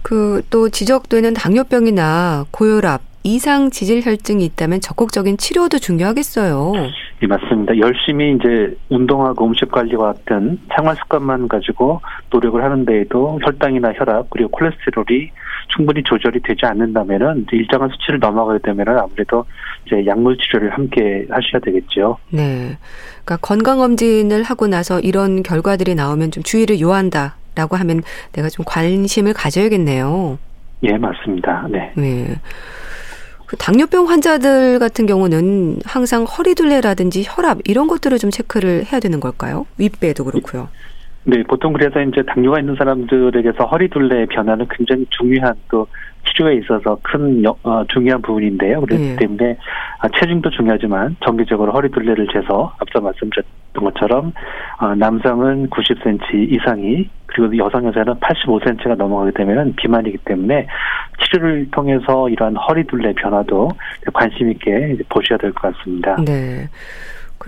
그 0.02 0.42
또 0.50 0.68
지적되는 0.70 1.34
당뇨병이나 1.34 2.46
고혈압, 2.50 3.02
이상 3.34 3.70
지질 3.70 4.00
혈증이 4.02 4.44
있다면 4.44 4.80
적극적인 4.80 5.36
치료도 5.36 5.78
중요하겠어요. 5.78 6.72
네, 7.20 7.26
맞습니다. 7.26 7.76
열심히 7.78 8.34
이제 8.34 8.74
운동하고 8.88 9.46
음식 9.46 9.70
관리와 9.70 10.14
같은 10.14 10.58
생활 10.74 10.96
습관만 10.96 11.48
가지고 11.48 12.00
노력을 12.30 12.62
하는 12.62 12.84
데에도 12.84 13.38
혈당이나 13.42 13.92
혈압 13.92 14.30
그리고 14.30 14.48
콜레스테롤이 14.50 15.30
충분히 15.68 16.02
조절이 16.02 16.40
되지 16.42 16.64
않는다면은 16.64 17.46
일정한 17.52 17.90
수치를 17.90 18.18
넘어가게 18.18 18.60
되면은 18.62 18.98
아무래도 18.98 19.44
이제 19.86 20.04
약물 20.06 20.38
치료를 20.38 20.70
함께 20.70 21.26
하셔야 21.28 21.60
되겠죠. 21.62 22.16
네. 22.30 22.78
그러니까 23.24 23.36
건강 23.42 23.78
검진을 23.78 24.42
하고 24.42 24.66
나서 24.66 25.00
이런 25.00 25.42
결과들이 25.42 25.94
나오면 25.94 26.30
좀 26.30 26.42
주의를 26.42 26.80
요한다라고 26.80 27.76
하면 27.76 28.02
내가 28.32 28.48
좀 28.48 28.64
관심을 28.66 29.34
가져야겠네요. 29.34 30.38
예, 30.84 30.96
맞습니다. 30.96 31.66
네. 31.70 31.92
네. 31.96 32.40
그 33.48 33.56
당뇨병 33.56 34.10
환자들 34.10 34.78
같은 34.78 35.06
경우는 35.06 35.80
항상 35.86 36.24
허리둘레라든지 36.24 37.24
혈압 37.26 37.60
이런 37.64 37.88
것들을 37.88 38.18
좀 38.18 38.30
체크를 38.30 38.84
해야 38.84 39.00
되는 39.00 39.20
걸까요? 39.20 39.64
윗배도 39.78 40.24
그렇고요. 40.24 40.68
네, 41.24 41.42
보통 41.42 41.72
그래서 41.72 42.00
이제 42.00 42.22
당뇨가 42.22 42.60
있는 42.60 42.74
사람들에게서 42.76 43.64
허리둘레 43.66 44.26
변화는 44.26 44.66
굉장히 44.70 45.04
중요한 45.10 45.54
또 45.70 45.86
치료에 46.26 46.54
있어서 46.56 46.98
큰 47.02 47.42
어, 47.46 47.84
중요한 47.88 48.22
부분인데요. 48.22 48.80
그렇기 48.80 49.02
네. 49.02 49.16
때문에 49.16 49.56
아, 50.00 50.08
체중도 50.08 50.50
중요하지만 50.50 51.16
정기적으로 51.24 51.72
허리둘레를 51.72 52.28
재서 52.32 52.74
앞서 52.78 53.00
말씀드렸던 53.00 53.84
것처럼 53.84 54.32
어, 54.80 54.94
남성은 54.94 55.68
90cm 55.70 56.52
이상이 56.52 57.08
그리고 57.26 57.56
여성 57.58 57.84
여자는 57.86 58.14
85cm가 58.14 58.96
넘어가게 58.96 59.32
되면 59.32 59.74
비만이기 59.76 60.18
때문에 60.24 60.66
치료를 61.22 61.70
통해서 61.70 62.28
이러한 62.28 62.56
허리둘레 62.56 63.12
변화도 63.14 63.70
관심 64.14 64.50
있게 64.50 64.96
보셔야 65.08 65.36
될 65.38 65.52
것 65.52 65.74
같습니다. 65.76 66.16
네. 66.24 66.68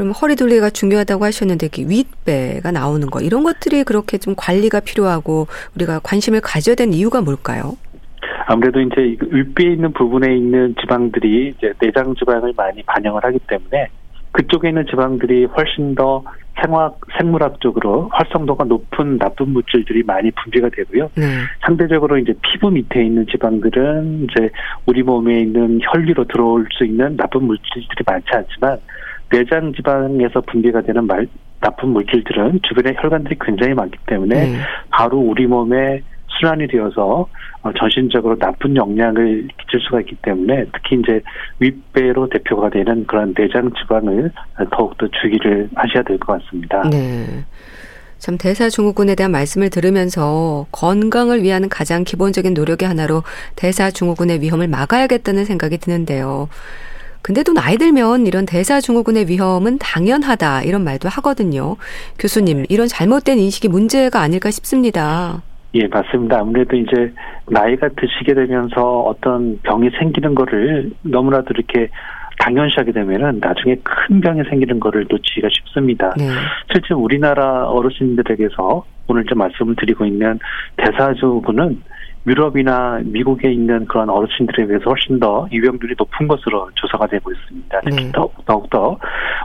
그럼 0.00 0.12
허리둘레가 0.12 0.70
중요하다고 0.70 1.26
하셨는데 1.26 1.68
윗배가 1.76 2.72
나오는 2.72 3.06
거 3.10 3.20
이런 3.20 3.42
것들이 3.42 3.84
그렇게 3.84 4.16
좀 4.16 4.34
관리가 4.34 4.80
필요하고 4.80 5.46
우리가 5.76 6.00
관심을 6.02 6.40
가져야 6.40 6.74
되는 6.74 6.94
이유가 6.94 7.20
뭘까요? 7.20 7.76
아무래도 8.46 8.80
이제 8.80 9.14
윗배에 9.20 9.72
있는 9.72 9.92
부분에 9.92 10.34
있는 10.34 10.74
지방들이 10.80 11.48
이제 11.54 11.74
내장 11.78 12.14
지방을 12.14 12.54
많이 12.56 12.82
반영을 12.84 13.22
하기 13.24 13.40
때문에 13.40 13.88
그쪽에 14.32 14.70
있는 14.70 14.86
지방들이 14.86 15.44
훨씬 15.44 15.94
더 15.94 16.24
생화학, 16.62 16.98
생물학적으로 17.18 18.08
활성도가 18.10 18.64
높은 18.64 19.18
나쁜 19.18 19.50
물질들이 19.50 20.02
많이 20.02 20.30
분비가 20.30 20.70
되고요. 20.70 21.10
네. 21.14 21.24
상대적으로 21.60 22.16
이제 22.16 22.32
피부 22.40 22.70
밑에 22.70 23.04
있는 23.04 23.26
지방들은 23.26 24.24
이제 24.30 24.48
우리 24.86 25.02
몸에 25.02 25.40
있는 25.40 25.78
혈류로 25.82 26.24
들어올 26.24 26.66
수 26.72 26.86
있는 26.86 27.18
나쁜 27.18 27.44
물질들이 27.44 28.02
많지 28.06 28.28
않지만 28.32 28.78
내장 29.30 29.72
지방에서 29.72 30.40
분비가 30.42 30.82
되는 30.82 31.06
말, 31.06 31.26
나쁜 31.60 31.90
물질들은 31.90 32.60
주변에 32.62 32.94
혈관들이 33.00 33.36
굉장히 33.40 33.74
많기 33.74 33.96
때문에 34.06 34.34
네. 34.34 34.56
바로 34.90 35.18
우리 35.18 35.46
몸에 35.46 36.02
순환이 36.38 36.68
되어서 36.68 37.28
어, 37.62 37.72
전신적으로 37.78 38.38
나쁜 38.38 38.74
영향을 38.76 39.48
끼칠 39.58 39.80
수가 39.80 40.00
있기 40.00 40.16
때문에 40.22 40.64
특히 40.72 40.98
이제 41.00 41.20
윗배로 41.58 42.28
대표가 42.30 42.70
되는 42.70 43.06
그런 43.06 43.34
내장 43.34 43.70
지방을 43.74 44.30
더욱더 44.72 45.06
주의를 45.08 45.68
하셔야 45.74 46.02
될 46.02 46.18
것 46.18 46.42
같습니다. 46.42 46.88
네. 46.90 47.44
참 48.18 48.36
대사 48.38 48.68
증후군에 48.68 49.14
대한 49.14 49.32
말씀을 49.32 49.70
들으면서 49.70 50.66
건강을 50.72 51.42
위한 51.42 51.68
가장 51.68 52.04
기본적인 52.04 52.52
노력의 52.54 52.86
하나로 52.86 53.22
대사 53.56 53.90
증후군의 53.90 54.40
위험을 54.42 54.68
막아야겠다는 54.68 55.44
생각이 55.46 55.78
드는데요. 55.78 56.48
근데 57.22 57.42
또 57.42 57.52
나이 57.52 57.76
들면 57.76 58.26
이런 58.26 58.46
대사증후군의 58.46 59.28
위험은 59.28 59.78
당연하다 59.78 60.62
이런 60.62 60.84
말도 60.84 61.08
하거든요. 61.08 61.76
교수님, 62.18 62.64
이런 62.68 62.88
잘못된 62.88 63.38
인식이 63.38 63.68
문제가 63.68 64.20
아닐까 64.20 64.50
싶습니다. 64.50 65.42
예, 65.74 65.86
맞습니다. 65.86 66.40
아무래도 66.40 66.76
이제 66.76 67.12
나이가 67.46 67.88
드시게 67.88 68.34
되면서 68.34 69.00
어떤 69.00 69.60
병이 69.62 69.90
생기는 69.98 70.34
거를 70.34 70.90
너무나도 71.02 71.46
이렇게 71.50 71.88
당연시하게 72.40 72.92
되면은 72.92 73.38
나중에 73.40 73.76
큰 73.84 74.20
병이 74.20 74.42
생기는 74.48 74.80
거를 74.80 75.06
놓치기가 75.08 75.48
쉽습니다. 75.50 76.12
네. 76.16 76.28
실제 76.72 76.94
우리나라 76.94 77.68
어르신들에게서 77.68 78.84
오늘 79.08 79.24
좀 79.26 79.38
말씀을 79.38 79.76
드리고 79.76 80.06
있는 80.06 80.38
대사증후군은 80.76 81.82
유럽이나 82.26 83.00
미국에 83.04 83.50
있는 83.50 83.86
그런 83.86 84.10
어르신들에 84.10 84.66
비해서 84.66 84.84
훨씬 84.90 85.18
더 85.18 85.48
유병률이 85.50 85.94
높은 85.98 86.28
것으로 86.28 86.70
조사가 86.74 87.06
되고 87.06 87.32
있습니다. 87.32 87.80
특히 87.84 88.04
네. 88.04 88.12
더욱더 88.46 88.98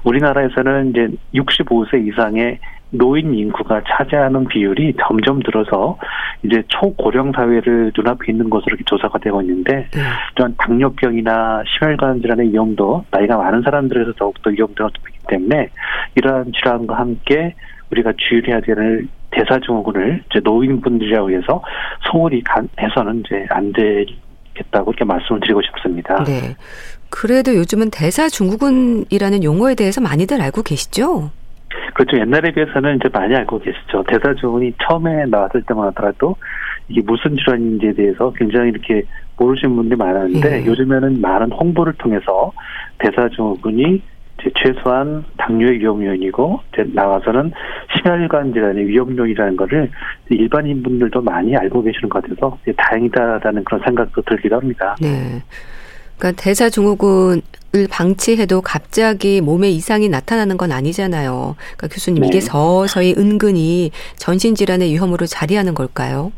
우리나라에서는 0.03 0.89
이제 0.89 1.07
65세 1.33 2.07
이상의 2.07 2.59
노인 2.91 3.33
인구가 3.33 3.81
차지하는 3.87 4.45
비율이 4.45 4.93
점점 5.07 5.41
들어서 5.41 5.97
이제 6.43 6.63
초고령 6.67 7.31
사회를 7.33 7.91
눈앞에 7.95 8.31
있는 8.31 8.49
것으로 8.49 8.75
이렇게 8.75 8.83
조사가 8.85 9.19
되고 9.19 9.41
있는데 9.41 9.87
네. 9.91 10.01
이런 10.35 10.55
당뇨병이나 10.57 11.63
심혈관 11.67 12.21
질환의 12.21 12.51
위험도 12.51 13.05
나이가 13.11 13.37
많은 13.37 13.61
사람들에서 13.63 14.13
더욱더 14.13 14.49
위험도가 14.49 14.89
높기 14.95 15.17
때문에 15.27 15.69
이러한 16.15 16.51
질환과 16.53 16.97
함께 16.97 17.55
우리가 17.91 18.13
주의해야 18.17 18.61
될 18.61 19.07
대사증후군을 19.35 20.23
이제 20.29 20.39
노인분들이라고 20.43 21.31
해서 21.31 21.61
소홀히 22.09 22.41
해서는 22.79 23.23
이제 23.25 23.45
안 23.49 23.71
되겠다고 23.73 24.91
이렇게 24.91 25.05
말씀을 25.05 25.41
드리고 25.41 25.61
싶습니다. 25.61 26.23
네. 26.23 26.55
그래도 27.09 27.55
요즘은 27.55 27.91
대사증후군이라는 27.91 29.43
용어에 29.43 29.75
대해서 29.75 30.01
많이들 30.01 30.41
알고 30.41 30.63
계시죠? 30.63 31.31
그렇죠. 31.93 32.17
옛날에 32.17 32.51
비해서는 32.51 32.97
이제 32.97 33.09
많이 33.11 33.35
알고 33.35 33.59
계시죠. 33.59 34.03
대사증후군이 34.07 34.73
처음에 34.87 35.25
나왔을 35.25 35.61
때만 35.63 35.87
하더라도 35.87 36.35
이게 36.87 37.01
무슨 37.01 37.35
질환인지에 37.35 37.93
대해서 37.93 38.31
굉장히 38.35 38.69
이렇게 38.69 39.03
모르시는 39.37 39.75
분들이 39.75 39.97
많았는데 39.97 40.49
네. 40.49 40.65
요즘에는 40.65 41.21
많은 41.21 41.51
홍보를 41.51 41.93
통해서 41.93 42.51
대사증후군이 42.99 44.01
최소한 44.55 45.23
당뇨의 45.37 45.79
위험 45.79 46.03
요인이고 46.05 46.59
나와서는 46.93 47.51
심혈관 47.95 48.53
질환의 48.53 48.87
위험 48.87 49.17
요인이라는 49.17 49.55
거를 49.55 49.89
일반인 50.29 50.83
분들도 50.83 51.21
많이 51.21 51.55
알고 51.55 51.81
계시는 51.83 52.09
것 52.09 52.21
같아서 52.21 52.57
다행이다라는 52.77 53.63
그런 53.63 53.81
생각도 53.85 54.21
들기도 54.21 54.57
합니다. 54.57 54.95
네. 55.01 55.41
그러니까 56.17 56.41
대사증후군을 56.41 57.41
방치해도 57.91 58.61
갑자기 58.61 59.41
몸에 59.41 59.69
이상이 59.69 60.09
나타나는 60.09 60.57
건 60.57 60.71
아니잖아요. 60.71 61.55
그러니까 61.57 61.87
교수님 61.87 62.21
네. 62.21 62.27
이게 62.27 62.39
서서히 62.39 63.15
은근히 63.17 63.91
전신 64.17 64.55
질환의 64.55 64.91
위험으로 64.91 65.25
자리하는 65.25 65.73
걸까요? 65.73 66.31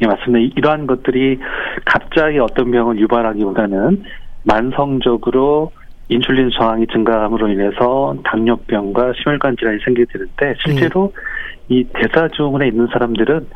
예, 0.00 0.06
맞습니다. 0.06 0.54
이러한 0.56 0.86
것들이 0.86 1.38
갑자기 1.84 2.38
어떤 2.38 2.70
병을 2.70 2.98
유발하기보다는 3.00 4.04
만성적으로 4.44 5.72
인슐린 6.08 6.50
저항이 6.50 6.86
증가함으로 6.86 7.48
인해서 7.48 8.16
당뇨병과 8.24 9.12
심혈관 9.16 9.56
질환이 9.56 9.78
생기게 9.84 10.06
되는데 10.12 10.54
실제로 10.64 11.12
음. 11.14 11.20
이 11.68 11.84
대사증후군에 11.84 12.68
있는 12.68 12.86
사람들은 12.92 13.46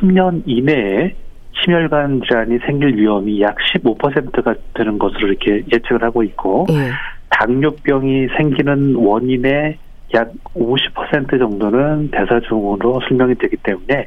10년 0.00 0.42
이내에 0.46 1.14
심혈관 1.52 2.22
질환이 2.26 2.58
생길 2.66 2.96
위험이 2.96 3.42
약 3.42 3.56
15%가 3.56 4.54
되는 4.74 4.98
것으로 4.98 5.28
이렇게 5.28 5.62
예측을 5.70 6.02
하고 6.02 6.22
있고 6.22 6.66
음. 6.70 6.90
당뇨병이 7.28 8.28
생기는 8.36 8.94
원인의 8.94 9.76
약 10.14 10.32
50% 10.54 11.38
정도는 11.38 12.10
대사증후군으로 12.10 13.00
설명이 13.06 13.34
되기 13.34 13.56
때문에 13.58 14.06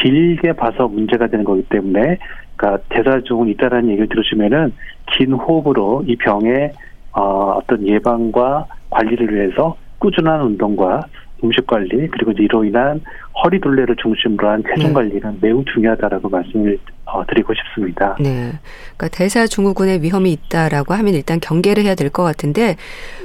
길게 0.00 0.54
봐서 0.54 0.88
문제가 0.88 1.26
되는 1.26 1.44
거기 1.44 1.62
때문에 1.64 2.18
그러니까 2.56 2.82
대사증후군이 2.88 3.52
있다라는 3.52 3.90
얘기를 3.90 4.08
들으시면은 4.08 4.72
긴 5.12 5.32
호흡으로 5.32 6.04
이 6.06 6.16
병에 6.16 6.72
어, 7.14 7.58
어떤 7.58 7.86
예방과 7.86 8.66
관리를 8.90 9.34
위해서 9.34 9.76
꾸준한 9.98 10.40
운동과 10.42 11.02
음식 11.42 11.66
관리 11.66 12.08
그리고 12.08 12.32
이로 12.32 12.64
인한 12.64 13.00
허리 13.42 13.60
둘레를 13.60 13.96
중심으로 13.96 14.48
한 14.48 14.62
체중 14.68 14.88
네. 14.88 14.92
관리는 14.94 15.38
매우 15.40 15.64
중요하다라고 15.64 16.28
말씀을 16.28 16.78
어, 17.06 17.24
드리고 17.26 17.52
싶습니다. 17.54 18.16
네, 18.18 18.52
그러니까 18.96 19.08
대사 19.12 19.46
증후군의 19.46 20.02
위험이 20.02 20.32
있다라고 20.32 20.94
하면 20.94 21.14
일단 21.14 21.40
경계를 21.40 21.84
해야 21.84 21.94
될 21.94 22.10
것 22.10 22.22
같은데 22.22 22.76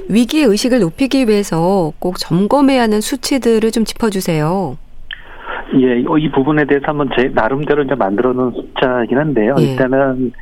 위기 0.08 0.42
의식을 0.42 0.80
높이기 0.80 1.28
위해서 1.28 1.92
꼭 1.98 2.16
점검해야 2.18 2.82
하는 2.82 3.00
수치들을 3.00 3.70
좀 3.70 3.84
짚어주세요. 3.84 4.76
예, 5.74 6.00
이 6.00 6.30
부분에 6.32 6.64
대해서 6.66 6.86
한번 6.88 7.08
제 7.16 7.30
나름대로 7.32 7.84
이제 7.84 7.94
만들어 7.94 8.32
놓은 8.32 8.52
숫자이긴 8.52 9.16
한데요. 9.18 9.54
예. 9.60 9.62
일단은 9.62 10.32
어, 10.34 10.40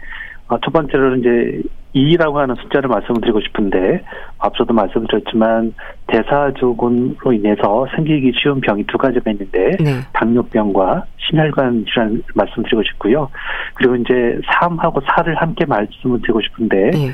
첫 0.65 0.73
번째로 0.73 1.17
이제 1.17 1.63
2라고 1.95 2.35
하는 2.35 2.55
숫자를 2.57 2.89
말씀을 2.89 3.21
드리고 3.21 3.41
싶은데 3.41 4.03
앞서도 4.39 4.73
말씀드렸지만 4.73 5.75
대사증후군으로 6.07 7.33
인해서 7.33 7.87
생기기 7.95 8.33
쉬운 8.41 8.61
병이 8.61 8.85
두 8.85 8.99
가지가 8.99 9.31
있는데 9.31 9.77
네. 9.79 10.01
당뇨병과 10.13 11.05
심혈관 11.19 11.87
질환 11.87 12.23
말씀드리고 12.35 12.83
싶고요. 12.83 13.29
그리고 13.75 13.97
이제 13.97 14.39
3하고 14.47 15.03
4를 15.05 15.35
함께 15.37 15.65
말씀을 15.67 16.21
드리고 16.21 16.41
싶은데 16.43 16.91
네. 16.91 17.11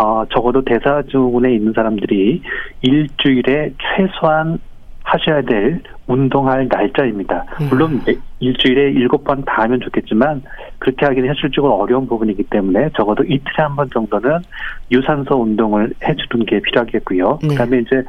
어, 0.00 0.24
적어도 0.32 0.62
대사증후군에 0.62 1.52
있는 1.54 1.72
사람들이 1.72 2.40
일주일에 2.82 3.72
최소한 3.96 4.58
하셔야 5.10 5.40
될 5.42 5.80
운동할 6.06 6.68
날짜입니다. 6.70 7.44
음. 7.60 7.68
물론 7.70 8.02
일주일에 8.40 8.90
일곱 8.92 9.24
번 9.24 9.42
다 9.44 9.62
하면 9.62 9.80
좋겠지만 9.80 10.42
그렇게 10.78 11.06
하기는 11.06 11.28
현실적으로 11.28 11.74
어려운 11.74 12.06
부분이기 12.06 12.42
때문에 12.44 12.90
적어도 12.96 13.24
이틀에 13.24 13.62
한 13.64 13.74
번 13.76 13.88
정도는 13.90 14.38
유산소 14.90 15.40
운동을 15.42 15.92
해주는 16.04 16.44
게 16.46 16.60
필요하겠고요. 16.60 17.38
네. 17.42 17.48
그다음에 17.48 17.78
이제 17.78 18.02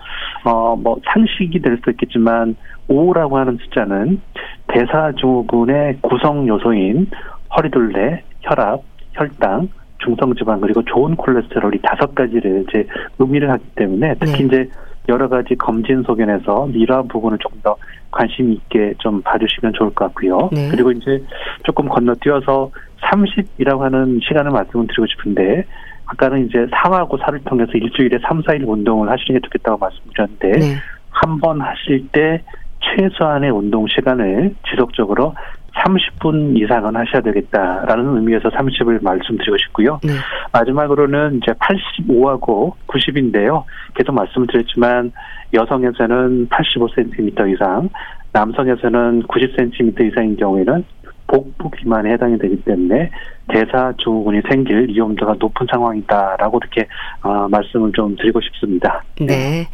어 0.44 0.76
뭐 0.76 0.98
상식이 1.06 1.60
될 1.60 1.78
수도 1.78 1.92
있겠지만 1.92 2.56
5라고 2.90 3.34
하는 3.34 3.58
숫자는 3.58 4.20
대사증후군의 4.68 5.98
구성 6.02 6.48
요소인 6.48 7.08
허리둘레, 7.56 8.24
혈압, 8.42 8.82
혈당, 9.14 9.70
중성지방 10.00 10.62
그리고 10.62 10.84
좋은 10.84 11.16
콜레스테롤이 11.16 11.80
다섯 11.82 12.14
가지를 12.16 12.66
이제 12.70 12.86
의미를 13.20 13.50
하기 13.52 13.64
때문에 13.76 14.16
특히 14.20 14.48
네. 14.48 14.64
이제 14.64 14.70
여러 15.10 15.28
가지 15.28 15.56
검진 15.56 16.04
소견에서 16.04 16.70
이러한 16.74 17.08
부분을 17.08 17.38
조금 17.40 17.60
더 17.62 17.76
관심 18.12 18.54
있게 18.54 18.94
좀 19.00 19.22
봐주시면 19.22 19.74
좋을 19.74 19.90
것 19.94 20.06
같고요. 20.06 20.50
네. 20.52 20.70
그리고 20.70 20.92
이제 20.92 21.22
조금 21.64 21.90
건너뛰어서 21.90 22.72
30이라고 23.02 23.80
하는 23.80 24.20
시간을 24.24 24.52
말씀을 24.52 24.88
드리고 24.88 25.06
싶은데 25.08 25.66
아까는 26.06 26.46
이제 26.48 26.66
3하고 26.68 27.20
4를 27.20 27.44
통해서 27.46 27.72
일주일에 27.74 28.20
3, 28.28 28.42
4일 28.42 28.68
운동을 28.68 29.10
하시는 29.10 29.40
게 29.40 29.46
좋겠다고 29.46 29.78
말씀드렸는데 29.78 30.50
네. 30.60 30.76
한번 31.10 31.62
하실 31.62 32.08
때 32.12 32.42
최소한의 32.82 33.52
운동 33.52 33.88
시간을 33.88 34.56
지속적으로 34.70 35.36
30분 35.80 36.58
이상은 36.62 36.96
하셔야 36.96 37.22
되겠다라는 37.22 38.18
의미에서 38.18 38.50
30을 38.50 39.02
말씀드리고 39.04 39.58
싶고요. 39.58 40.00
네. 40.04 40.14
마지막으로는 40.52 41.40
이제 41.42 41.52
85하고 41.54 42.74
90인데요. 42.88 43.64
계속 43.96 44.14
말씀드렸지만 44.14 45.12
여성에서는 45.54 46.50
85cm 46.50 47.54
이상, 47.54 47.90
남성에서는 48.34 49.24
90cm 49.24 50.12
이상인 50.12 50.38
경우에는 50.38 50.84
복부 51.28 51.70
비만에 51.70 52.14
해당이 52.14 52.40
되기 52.40 52.62
때문에 52.64 53.12
대사 53.48 53.94
증후군이 54.04 54.42
생길 54.50 54.88
위험도가 54.90 55.36
높은 55.40 55.68
상황이다라고 55.72 56.60
이렇게 56.62 56.88
어, 57.22 57.48
말씀을 57.50 57.92
좀 57.94 58.16
드리고 58.16 58.42
싶습니다. 58.42 59.04
네. 59.20 59.68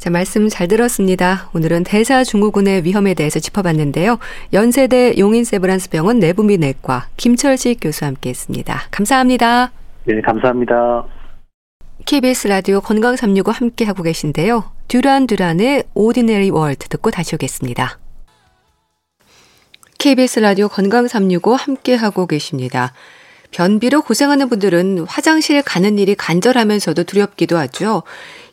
자, 0.00 0.08
말씀 0.08 0.48
잘 0.48 0.66
들었습니다. 0.66 1.50
오늘은 1.52 1.84
대사증후군의 1.84 2.84
위험에 2.84 3.12
대해서 3.12 3.38
짚어봤는데요. 3.38 4.18
연세대 4.54 5.16
용인세브란스병원 5.18 6.20
내부미내과 6.20 7.08
김철식 7.18 7.80
교수와 7.82 8.08
함께했습니다. 8.08 8.84
감사합니다. 8.90 9.72
네, 10.06 10.22
감사합니다. 10.22 11.04
KBS 12.06 12.48
라디오 12.48 12.80
건강 12.80 13.14
365 13.14 13.50
함께 13.50 13.84
하고 13.84 14.02
계신데요. 14.02 14.72
듀란 14.88 15.26
듀란의 15.26 15.84
오디네리 15.92 16.48
월드 16.48 16.88
듣고 16.88 17.10
다시 17.10 17.34
오겠습니다. 17.34 17.98
KBS 19.98 20.40
라디오 20.40 20.68
건강 20.68 21.08
365 21.08 21.54
함께 21.56 21.94
하고 21.94 22.26
계십니다. 22.26 22.94
변비로 23.50 24.02
고생하는 24.02 24.48
분들은 24.48 25.06
화장실 25.08 25.60
가는 25.62 25.98
일이 25.98 26.14
간절하면서도 26.14 27.04
두렵기도 27.04 27.58
하죠. 27.58 28.02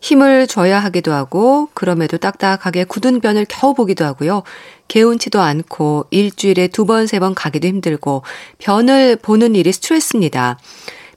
힘을 0.02 0.48
줘야 0.48 0.80
하기도 0.80 1.12
하고 1.14 1.70
그럼에도 1.74 2.18
딱딱하게 2.18 2.84
굳은 2.86 3.20
변을 3.22 3.46
겨우 3.50 3.74
보기도 3.74 4.06
하고요. 4.06 4.44
개운치도 4.88 5.40
않고 5.42 6.06
일주일에 6.12 6.68
두 6.68 6.86
번, 6.86 7.08
세 7.08 7.20
번 7.20 7.34
가기도 7.36 7.68
힘들고 7.68 8.24
변을 8.60 9.18
보는 9.22 9.56
일이 9.56 9.72
스트레스입니다. 9.72 10.58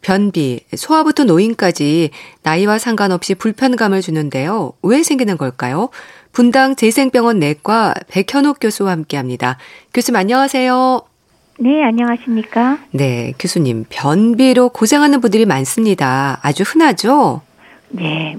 변비, 0.02 0.60
소화부터 0.74 1.24
노인까지 1.24 2.10
나이와 2.42 2.78
상관없이 2.78 3.34
불편감을 3.34 4.00
주는데요. 4.00 4.72
왜 4.82 5.02
생기는 5.02 5.36
걸까요? 5.36 5.90
분당 6.32 6.74
재생병원 6.74 7.38
내과 7.38 7.94
백현옥 8.08 8.58
교수와 8.60 8.92
함께 8.92 9.18
합니다. 9.18 9.58
교수님 9.92 10.16
안녕하세요. 10.16 11.02
네, 11.58 11.84
안녕하십니까? 11.84 12.78
네, 12.92 13.34
교수님. 13.38 13.84
변비로 13.90 14.70
고생하는 14.70 15.20
분들이 15.20 15.44
많습니다. 15.44 16.38
아주 16.40 16.62
흔하죠? 16.62 17.42
네. 17.90 18.38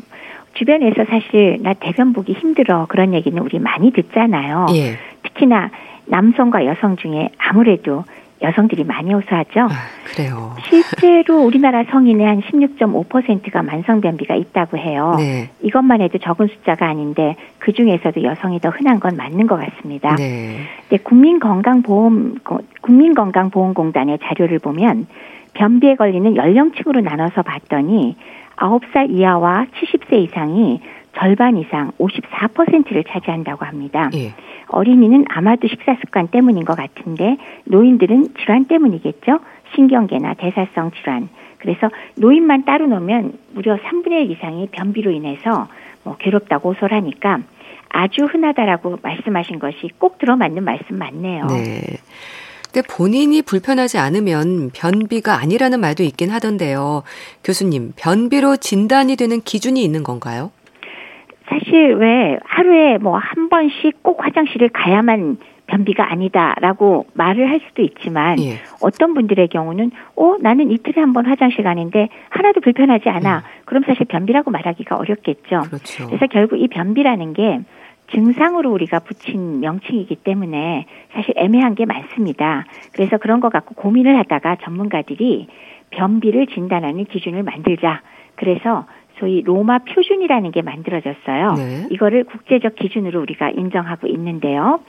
주변에서 0.54 1.06
사실 1.06 1.58
나 1.62 1.74
대변 1.74 2.14
보기 2.14 2.34
힘들어 2.34 2.86
그런 2.88 3.14
얘기는 3.14 3.42
우리 3.42 3.60
많이 3.60 3.92
듣잖아요. 3.92 4.68
예. 4.76 4.98
특히나 5.24 5.72
남성과 6.06 6.66
여성 6.66 6.98
중에 6.98 7.30
아무래도 7.38 8.04
여성들이 8.42 8.84
많이 8.86 9.14
호소하죠. 9.14 9.62
아, 9.62 9.70
그래요. 10.04 10.56
실제로 10.68 11.42
우리나라 11.42 11.84
성인의 11.84 12.26
한 12.26 12.42
16.5%가 12.42 13.62
만성변비가 13.62 14.36
있다고 14.36 14.78
해요. 14.78 15.16
네. 15.18 15.50
이것만 15.62 16.02
해도 16.02 16.18
적은 16.18 16.48
숫자가 16.48 16.88
아닌데 16.88 17.36
그 17.60 17.72
중에서도 17.72 18.24
여성이 18.24 18.60
더 18.60 18.70
흔한 18.70 19.00
건 19.00 19.16
맞는 19.16 19.46
것 19.46 19.58
같습니다. 19.58 20.16
네. 20.16 20.62
네 20.90 20.98
국민건강보험 20.98 22.40
국민건강보험공단의 22.82 24.20
자료를 24.24 24.58
보면 24.60 25.06
변비에 25.54 25.96
걸리는 25.96 26.36
연령층으로 26.36 27.02
나눠서 27.02 27.44
봤더니 27.44 28.16
9살 28.62 29.10
이하와 29.10 29.66
70세 29.74 30.24
이상이 30.24 30.80
절반 31.18 31.58
이상 31.58 31.92
54%를 32.00 33.04
차지한다고 33.04 33.66
합니다. 33.66 34.10
예. 34.14 34.34
어린이는 34.68 35.26
아마도 35.30 35.68
식사 35.68 35.96
습관 35.96 36.28
때문인 36.28 36.64
것 36.64 36.78
같은데 36.78 37.38
노인들은 37.66 38.36
질환 38.40 38.66
때문이겠죠. 38.66 39.40
신경계나 39.76 40.36
대사성 40.36 40.92
질환. 40.92 41.30
그래서 41.58 41.90
노인만 42.18 42.66
따로 42.66 42.88
놓으면 42.88 43.34
무려 43.54 43.78
3분의 43.78 44.26
1 44.26 44.32
이상이 44.32 44.68
변비로 44.72 45.12
인해서 45.12 45.68
뭐 46.04 46.16
괴롭다고 46.18 46.74
호소를 46.74 46.96
하니까 46.98 47.40
아주 47.90 48.26
흔하다라고 48.26 49.00
말씀하신 49.02 49.60
것이 49.60 49.90
꼭 49.98 50.18
들어맞는 50.18 50.64
말씀 50.64 50.98
맞네요. 50.98 51.48
네. 51.48 51.82
근데 52.74 52.88
본인이 52.88 53.42
불편하지 53.42 53.98
않으면 53.98 54.72
변비가 54.74 55.36
아니라는 55.40 55.80
말도 55.82 56.04
있긴 56.04 56.30
하던데요. 56.30 57.04
교수님, 57.44 57.92
변비로 57.98 58.58
진단이 58.58 59.16
되는 59.18 59.42
기준이 59.42 59.84
있는 59.84 60.04
건가요? 60.04 60.52
사실 61.50 61.96
왜 61.96 62.38
하루에 62.46 62.98
뭐 62.98 63.18
한 63.18 63.50
번씩 63.50 64.02
꼭 64.04 64.24
화장실을 64.24 64.70
가야만 64.70 65.38
변비가 65.68 66.10
아니다라고 66.12 67.08
말을 67.14 67.50
할 67.50 67.60
수도 67.68 67.82
있지만 67.82 68.40
예. 68.40 68.60
어떤 68.82 69.14
분들의 69.14 69.48
경우는 69.50 69.92
어 70.16 70.36
나는 70.40 70.70
이틀에 70.72 70.94
한 70.98 71.14
번 71.14 71.26
화장실 71.26 71.64
가는데 71.64 72.08
하나도 72.30 72.62
불편하지 72.62 73.10
않아. 73.10 73.38
음. 73.38 73.42
그럼 73.66 73.84
사실 73.86 74.06
변비라고 74.06 74.52
말하기가 74.52 74.96
어렵겠죠. 74.98 75.62
그렇죠. 75.68 76.08
그래서 76.08 76.28
결국 76.28 76.58
이 76.58 76.68
변비라는 76.68 77.34
게 77.34 77.60
증상으로 78.14 78.72
우리가 78.72 79.00
붙인 79.00 79.60
명칭이기 79.60 80.16
때문에 80.18 80.86
사실 81.14 81.34
애매한 81.38 81.76
게 81.76 81.86
많습니다. 81.86 82.66
그래서 82.94 83.18
그런 83.18 83.40
것 83.40 83.52
갖고 83.52 83.76
고민을 83.76 84.18
하다가 84.20 84.58
전문가들이 84.64 85.48
변비를 85.92 86.48
진단하는 86.48 87.06
기준을 87.06 87.44
만들자. 87.44 88.02
그래서 88.36 88.86
소위 89.20 89.42
로마 89.42 89.80
표준이라는 89.80 90.52
게 90.52 90.62
만들어졌어요. 90.62 91.54
네. 91.54 91.88
이거를 91.92 92.24
국제적 92.24 92.76
기준으로 92.76 93.22
우리가 93.22 93.50
인정하고 93.52 94.08
있는데요. 94.08 94.80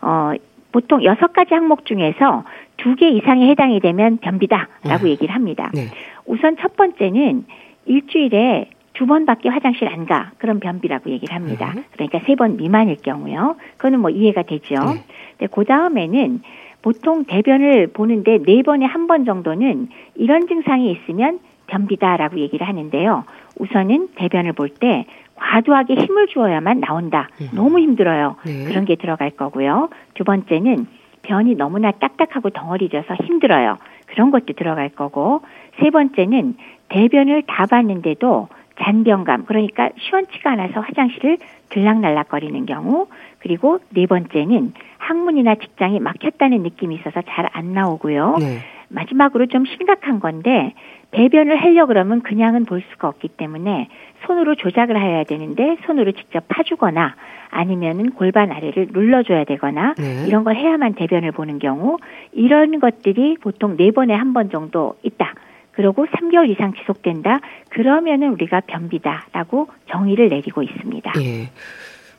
어, 0.00 0.32
보통 0.72 1.04
여섯 1.04 1.32
가지 1.32 1.52
항목 1.54 1.84
중에서 1.84 2.44
두 2.78 2.96
개 2.96 3.08
이상에 3.10 3.48
해당이 3.50 3.80
되면 3.80 4.16
변비다라고 4.18 5.04
네. 5.04 5.10
얘기를 5.10 5.34
합니다. 5.34 5.70
네. 5.74 5.86
우선 6.24 6.56
첫 6.60 6.74
번째는 6.76 7.44
일주일에 7.84 8.70
두 8.94 9.06
번밖에 9.06 9.48
화장실 9.48 9.88
안 9.88 10.04
가. 10.06 10.32
그럼 10.38 10.60
변비라고 10.60 11.10
얘기를 11.10 11.34
합니다. 11.34 11.72
네. 11.74 11.84
그러니까 11.92 12.20
세 12.26 12.34
번 12.34 12.56
미만일 12.56 12.96
경우요. 12.96 13.56
그거는 13.76 14.00
뭐 14.00 14.10
이해가 14.10 14.42
되죠. 14.42 14.74
네. 14.74 15.02
근데 15.38 15.46
그 15.52 15.64
다음에는 15.64 16.40
보통 16.82 17.24
대변을 17.24 17.88
보는데 17.88 18.38
네 18.38 18.62
번에 18.62 18.84
한 18.86 19.06
번 19.06 19.24
정도는 19.24 19.88
이런 20.16 20.46
증상이 20.46 20.90
있으면 20.90 21.38
변비다라고 21.68 22.38
얘기를 22.40 22.66
하는데요. 22.66 23.24
우선은 23.58 24.08
대변을 24.16 24.52
볼 24.52 24.68
때 24.68 25.06
과도하게 25.36 25.94
힘을 25.94 26.26
주어야만 26.28 26.80
나온다. 26.80 27.28
음. 27.40 27.48
너무 27.54 27.78
힘들어요. 27.78 28.36
네. 28.44 28.64
그런 28.64 28.84
게 28.84 28.96
들어갈 28.96 29.30
거고요. 29.30 29.88
두 30.14 30.24
번째는 30.24 30.86
변이 31.22 31.54
너무나 31.54 31.92
딱딱하고 31.92 32.50
덩어리져서 32.50 33.14
힘들어요. 33.24 33.78
그런 34.06 34.30
것도 34.30 34.52
들어갈 34.54 34.88
거고 34.90 35.40
세 35.80 35.90
번째는 35.90 36.56
대변을 36.88 37.44
다 37.46 37.66
봤는데도 37.66 38.48
잔병감 38.80 39.44
그러니까 39.46 39.90
시원치가 39.98 40.52
않아서 40.52 40.80
화장실을 40.80 41.38
들락날락거리는 41.70 42.66
경우 42.66 43.06
그리고 43.40 43.80
네 43.90 44.06
번째는 44.06 44.72
항문이나 44.98 45.56
직장이 45.56 45.98
막혔다는 46.00 46.62
느낌이 46.62 46.94
있어서 46.96 47.22
잘 47.22 47.48
안 47.52 47.72
나오고요. 47.74 48.36
네. 48.38 48.58
마지막으로 48.88 49.46
좀 49.46 49.64
심각한 49.66 50.20
건데 50.20 50.74
배변을 51.12 51.56
하려 51.56 51.86
그러면 51.86 52.20
그냥은 52.22 52.64
볼 52.66 52.82
수가 52.92 53.08
없기 53.08 53.28
때문에 53.28 53.88
손으로 54.26 54.54
조작을 54.54 55.00
해야 55.00 55.24
되는데 55.24 55.76
손으로 55.86 56.12
직접 56.12 56.44
파주거나 56.48 57.14
아니면은 57.50 58.10
골반 58.12 58.50
아래를 58.52 58.88
눌러줘야 58.92 59.44
되거나 59.44 59.94
네. 59.98 60.24
이런 60.26 60.44
걸 60.44 60.56
해야만 60.56 60.94
대변을 60.94 61.32
보는 61.32 61.58
경우 61.58 61.98
이런 62.32 62.80
것들이 62.80 63.36
보통 63.40 63.76
네 63.76 63.90
번에 63.90 64.14
한 64.14 64.32
번 64.32 64.50
정도 64.50 64.94
있다. 65.02 65.34
그리고 65.72 66.06
3개월 66.06 66.48
이상 66.50 66.72
지속된다. 66.74 67.40
그러면은 67.70 68.32
우리가 68.32 68.60
변비다라고 68.60 69.68
정의를 69.90 70.28
내리고 70.28 70.62
있습니다. 70.62 71.12
예. 71.20 71.50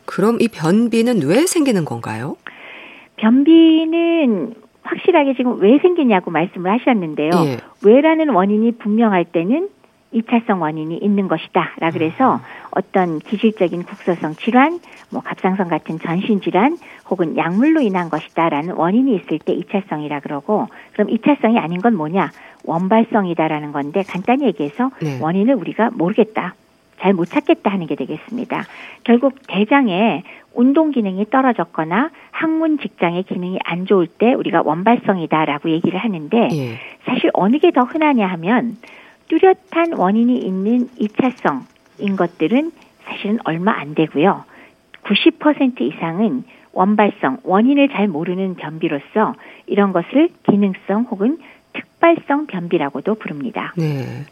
그럼 0.05 0.37
이 0.41 0.47
변비는 0.47 1.21
왜 1.25 1.45
생기는 1.45 1.85
건가요? 1.85 2.35
변비는 3.17 4.55
확실하게 4.83 5.35
지금 5.35 5.61
왜 5.61 5.77
생기냐고 5.79 6.31
말씀을 6.31 6.71
하셨는데요. 6.71 7.31
예. 7.45 7.57
왜라는 7.85 8.29
원인이 8.29 8.73
분명할 8.73 9.25
때는 9.25 9.69
2차성 10.13 10.61
원인이 10.61 10.97
있는 10.97 11.27
것이다. 11.27 11.71
라 11.79 11.91
그래서 11.91 12.39
어떤 12.71 13.19
기질적인 13.19 13.83
국소성 13.83 14.35
질환, 14.35 14.79
뭐 15.11 15.21
갑상선 15.21 15.67
같은 15.67 15.99
전신 15.99 16.41
질환 16.41 16.77
혹은 17.09 17.35
약물로 17.37 17.81
인한 17.81 18.09
것이다라는 18.09 18.75
원인이 18.75 19.15
있을 19.15 19.39
때 19.39 19.55
2차성이라 19.55 20.21
그러고 20.23 20.67
그럼 20.93 21.07
2차성이 21.09 21.57
아닌 21.57 21.81
건 21.81 21.95
뭐냐? 21.95 22.31
원발성이다라는 22.65 23.71
건데 23.71 24.03
간단히 24.07 24.45
얘기해서 24.45 24.91
네. 25.01 25.19
원인을 25.21 25.55
우리가 25.55 25.89
모르겠다. 25.93 26.55
잘 26.99 27.11
못 27.13 27.25
찾겠다 27.25 27.69
하는 27.69 27.85
게 27.85 27.95
되겠습니다. 27.95 28.63
결국 29.03 29.33
대장에 29.47 30.23
운동 30.53 30.91
기능이 30.91 31.25
떨어졌거나 31.29 32.11
학문 32.31 32.77
직장의 32.79 33.23
기능이 33.23 33.59
안 33.65 33.85
좋을 33.85 34.07
때 34.07 34.33
우리가 34.33 34.61
원발성이다라고 34.63 35.69
얘기를 35.71 35.99
하는데 35.99 36.47
예. 36.53 36.77
사실 37.05 37.29
어느 37.33 37.59
게 37.59 37.71
더 37.71 37.81
흔하냐 37.81 38.25
하면 38.27 38.77
뚜렷한 39.29 39.93
원인이 39.97 40.37
있는 40.39 40.89
2차성인 40.99 42.17
것들은 42.17 42.71
사실은 43.05 43.39
얼마 43.43 43.73
안 43.73 43.95
되고요. 43.95 44.43
90% 45.03 45.81
이상은 45.81 46.43
원발성, 46.71 47.39
원인을 47.43 47.89
잘 47.89 48.07
모르는 48.07 48.55
변비로서 48.55 49.35
이런 49.67 49.93
것을 49.93 50.29
기능성 50.49 51.07
혹은 51.11 51.37
특발성 51.73 52.47
변비라고도 52.47 53.15
부릅니다. 53.15 53.73
네. 53.77 54.25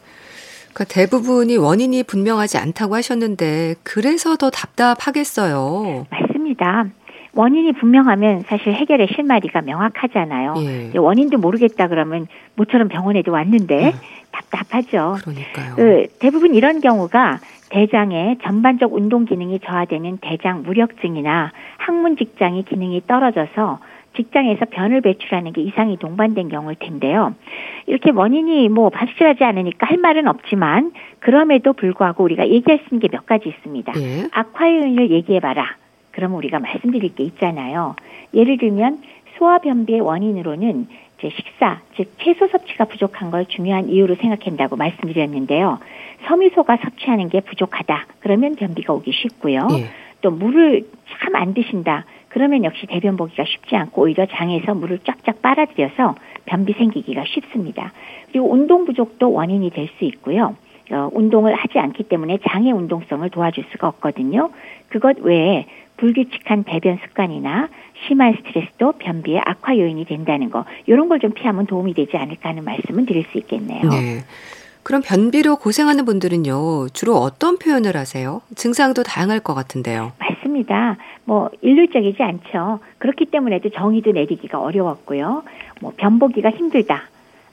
그러니까 0.74 0.86
대부분이 0.86 1.58
원인이 1.58 2.04
분명하지 2.04 2.58
않다고 2.58 2.96
하셨는데 2.96 3.76
그래서 3.84 4.38
더 4.38 4.50
답답하겠어요. 4.50 6.08
맞습니다. 6.10 6.86
원인이 7.34 7.74
분명하면 7.74 8.42
사실 8.42 8.74
해결의 8.74 9.08
실마리가 9.16 9.62
명확하잖아요. 9.62 10.56
예. 10.94 10.98
원인도 10.98 11.38
모르겠다 11.38 11.88
그러면 11.88 12.28
모처럼 12.56 12.88
병원에도 12.90 13.32
왔는데 13.32 13.86
음. 13.88 13.92
답답하죠. 14.32 15.18
그러니까요. 15.22 15.76
그 15.76 16.08
대부분 16.20 16.56
이런 16.56 16.82
경우가 16.82 17.40
대장의 17.70 18.40
전반적 18.44 18.94
운동 18.94 19.24
기능이 19.26 19.60
저하되는 19.60 20.18
대장 20.22 20.64
무력증이나 20.64 21.52
항문 21.78 22.18
직장의 22.18 22.64
기능이 22.64 23.02
떨어져서 23.08 23.80
직장에서 24.18 24.66
변을 24.66 25.00
배출하는 25.00 25.54
게 25.54 25.62
이상이 25.62 25.96
동반된 25.98 26.50
경우일 26.50 26.76
텐데요. 26.80 27.34
이렇게 27.88 28.12
원인이 28.12 28.68
뭐 28.68 28.92
확실하지 28.94 29.46
않으니까 29.46 29.88
할 29.88 29.98
말은 29.98 30.28
없지만 30.28 30.92
그럼에도 31.20 31.72
불구하고 31.72 32.26
우리가 32.26 32.50
얘기할 32.50 32.80
수 32.80 32.94
있는 32.94 33.00
게 33.00 33.08
몇 33.10 33.26
가지 33.26 33.48
있습니다. 33.48 33.94
예. 33.96 34.28
악화 34.34 34.70
요인을 34.70 35.12
얘기해봐라. 35.12 35.78
그러면 36.22 36.38
우리가 36.38 36.60
말씀드릴 36.60 37.16
게 37.16 37.24
있잖아요. 37.24 37.96
예를 38.36 38.60
들면 38.60 39.02
소화 39.40 39.58
변비의 39.58 40.02
원인으로는 40.02 40.86
이제 41.18 41.32
식사, 41.36 41.80
즉 41.98 42.12
채소 42.20 42.48
섭취가 42.48 42.86
부족한 42.86 43.32
걸 43.32 43.48
중요한 43.48 43.90
이유로 43.90 44.14
생각한다고 44.16 44.76
말씀드렸는데요. 44.76 45.80
섬유소가 46.28 46.78
섭취하는 46.78 47.30
게 47.30 47.40
부족하다. 47.42 48.06
그러면 48.20 48.56
변비가 48.56 48.94
오기 48.94 49.12
쉽고요. 49.12 49.68
예. 49.72 49.86
또 50.22 50.30
물을 50.30 50.84
참 51.24 51.36
안 51.36 51.56
드신다. 51.56 52.06
그러면 52.30 52.64
역시 52.64 52.86
대변 52.86 53.18
보기가 53.18 53.44
쉽지 53.46 53.76
않고 53.76 54.04
오히려 54.04 54.28
장에서 54.28 54.76
물을 54.76 55.00
쫙쫙 55.00 55.42
빨아들여서 55.42 56.14
변비 56.46 56.74
생기기가 56.74 57.24
쉽습니다. 57.26 57.92
그리고 58.32 58.52
운동 58.54 58.86
부족도 58.86 59.32
원인이 59.34 59.72
될 59.72 59.90
수 59.98 60.06
있고요. 60.06 60.56
어, 60.92 61.10
운동을 61.14 61.56
하지 61.56 61.80
않기 61.80 62.04
때문에 62.04 62.38
장의 62.48 62.74
운동성을 62.74 63.28
도와줄 63.30 63.64
수가 63.72 63.88
없거든요. 63.88 64.52
그것 64.90 65.18
외에 65.22 65.66
불규칙한 66.02 66.64
배변 66.64 66.98
습관이나 67.06 67.70
심한 68.08 68.34
스트레스도 68.36 68.94
변비의 68.94 69.40
악화 69.46 69.78
요인이 69.78 70.04
된다는 70.06 70.50
거 70.50 70.66
이런 70.88 71.08
걸 71.08 71.20
좀 71.22 71.32
피하면 71.32 71.68
도움이 71.68 71.94
되지 71.94 72.18
않을까 72.18 72.50
하는 72.50 72.64
말씀은 72.64 73.06
드릴 73.06 73.24
수 73.32 73.38
있겠네요. 73.38 73.88
네. 73.90 74.24
그럼 74.82 75.04
변비로 75.06 75.58
고생하는 75.58 76.06
분들은요 76.06 76.90
주로 76.90 77.18
어떤 77.18 77.60
표현을 77.60 77.96
하세요? 77.96 78.42
증상도 78.56 79.04
다양할 79.04 79.40
것 79.40 79.54
같은데요. 79.54 80.14
맞습니다. 80.18 80.98
뭐 81.26 81.52
일률적이지 81.62 82.24
않죠. 82.24 82.80
그렇기 82.98 83.26
때문에도 83.26 83.70
정의도 83.70 84.12
내리기가 84.12 84.60
어려웠고요. 84.60 85.44
뭐 85.82 85.94
변보기가 85.96 86.50
힘들다. 86.50 87.04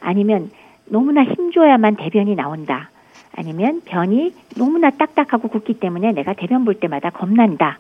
아니면 0.01 0.51
너무나 0.87 1.23
힘줘야만 1.23 1.97
대변이 1.97 2.35
나온다. 2.35 2.89
아니면 3.37 3.83
변이 3.85 4.33
너무나 4.57 4.89
딱딱하고 4.89 5.49
굳기 5.49 5.75
때문에 5.75 6.13
내가 6.13 6.33
대변 6.33 6.65
볼 6.65 6.75
때마다 6.81 7.11
겁난다. 7.11 7.79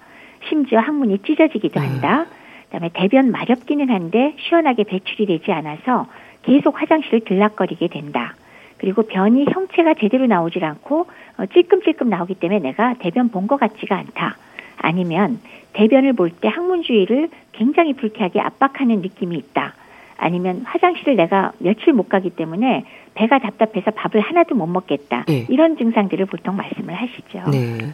심지어 0.48 0.80
항문이 0.80 1.18
찢어지기도 1.22 1.80
네. 1.80 1.86
한다. 1.86 2.26
그다음에 2.66 2.90
대변 2.92 3.30
마렵기는 3.30 3.88
한데 3.90 4.34
시원하게 4.40 4.84
배출이 4.84 5.26
되지 5.26 5.52
않아서 5.52 6.06
계속 6.42 6.80
화장실을 6.80 7.20
들락거리게 7.20 7.88
된다. 7.88 8.34
그리고 8.78 9.02
변이 9.02 9.44
형체가 9.50 9.94
제대로 9.94 10.26
나오질 10.26 10.64
않고 10.64 11.06
어, 11.38 11.46
찔끔찔끔 11.46 12.08
나오기 12.10 12.34
때문에 12.34 12.60
내가 12.60 12.94
대변 12.98 13.28
본 13.30 13.46
것 13.46 13.58
같지가 13.58 13.96
않다. 13.96 14.36
아니면 14.76 15.40
대변을 15.72 16.12
볼 16.12 16.30
때 16.30 16.48
항문 16.48 16.82
주위를 16.82 17.28
굉장히 17.52 17.94
불쾌하게 17.94 18.40
압박하는 18.40 19.00
느낌이 19.00 19.36
있다. 19.36 19.74
아니면 20.16 20.62
화장실을 20.64 21.16
내가 21.16 21.52
며칠 21.58 21.92
못 21.92 22.08
가기 22.08 22.30
때문에 22.30 22.84
배가 23.14 23.38
답답해서 23.38 23.90
밥을 23.92 24.20
하나도 24.20 24.54
못 24.54 24.66
먹겠다. 24.66 25.24
네. 25.26 25.46
이런 25.48 25.76
증상들을 25.76 26.26
보통 26.26 26.56
말씀을 26.56 26.94
하시죠. 26.94 27.50
네. 27.50 27.92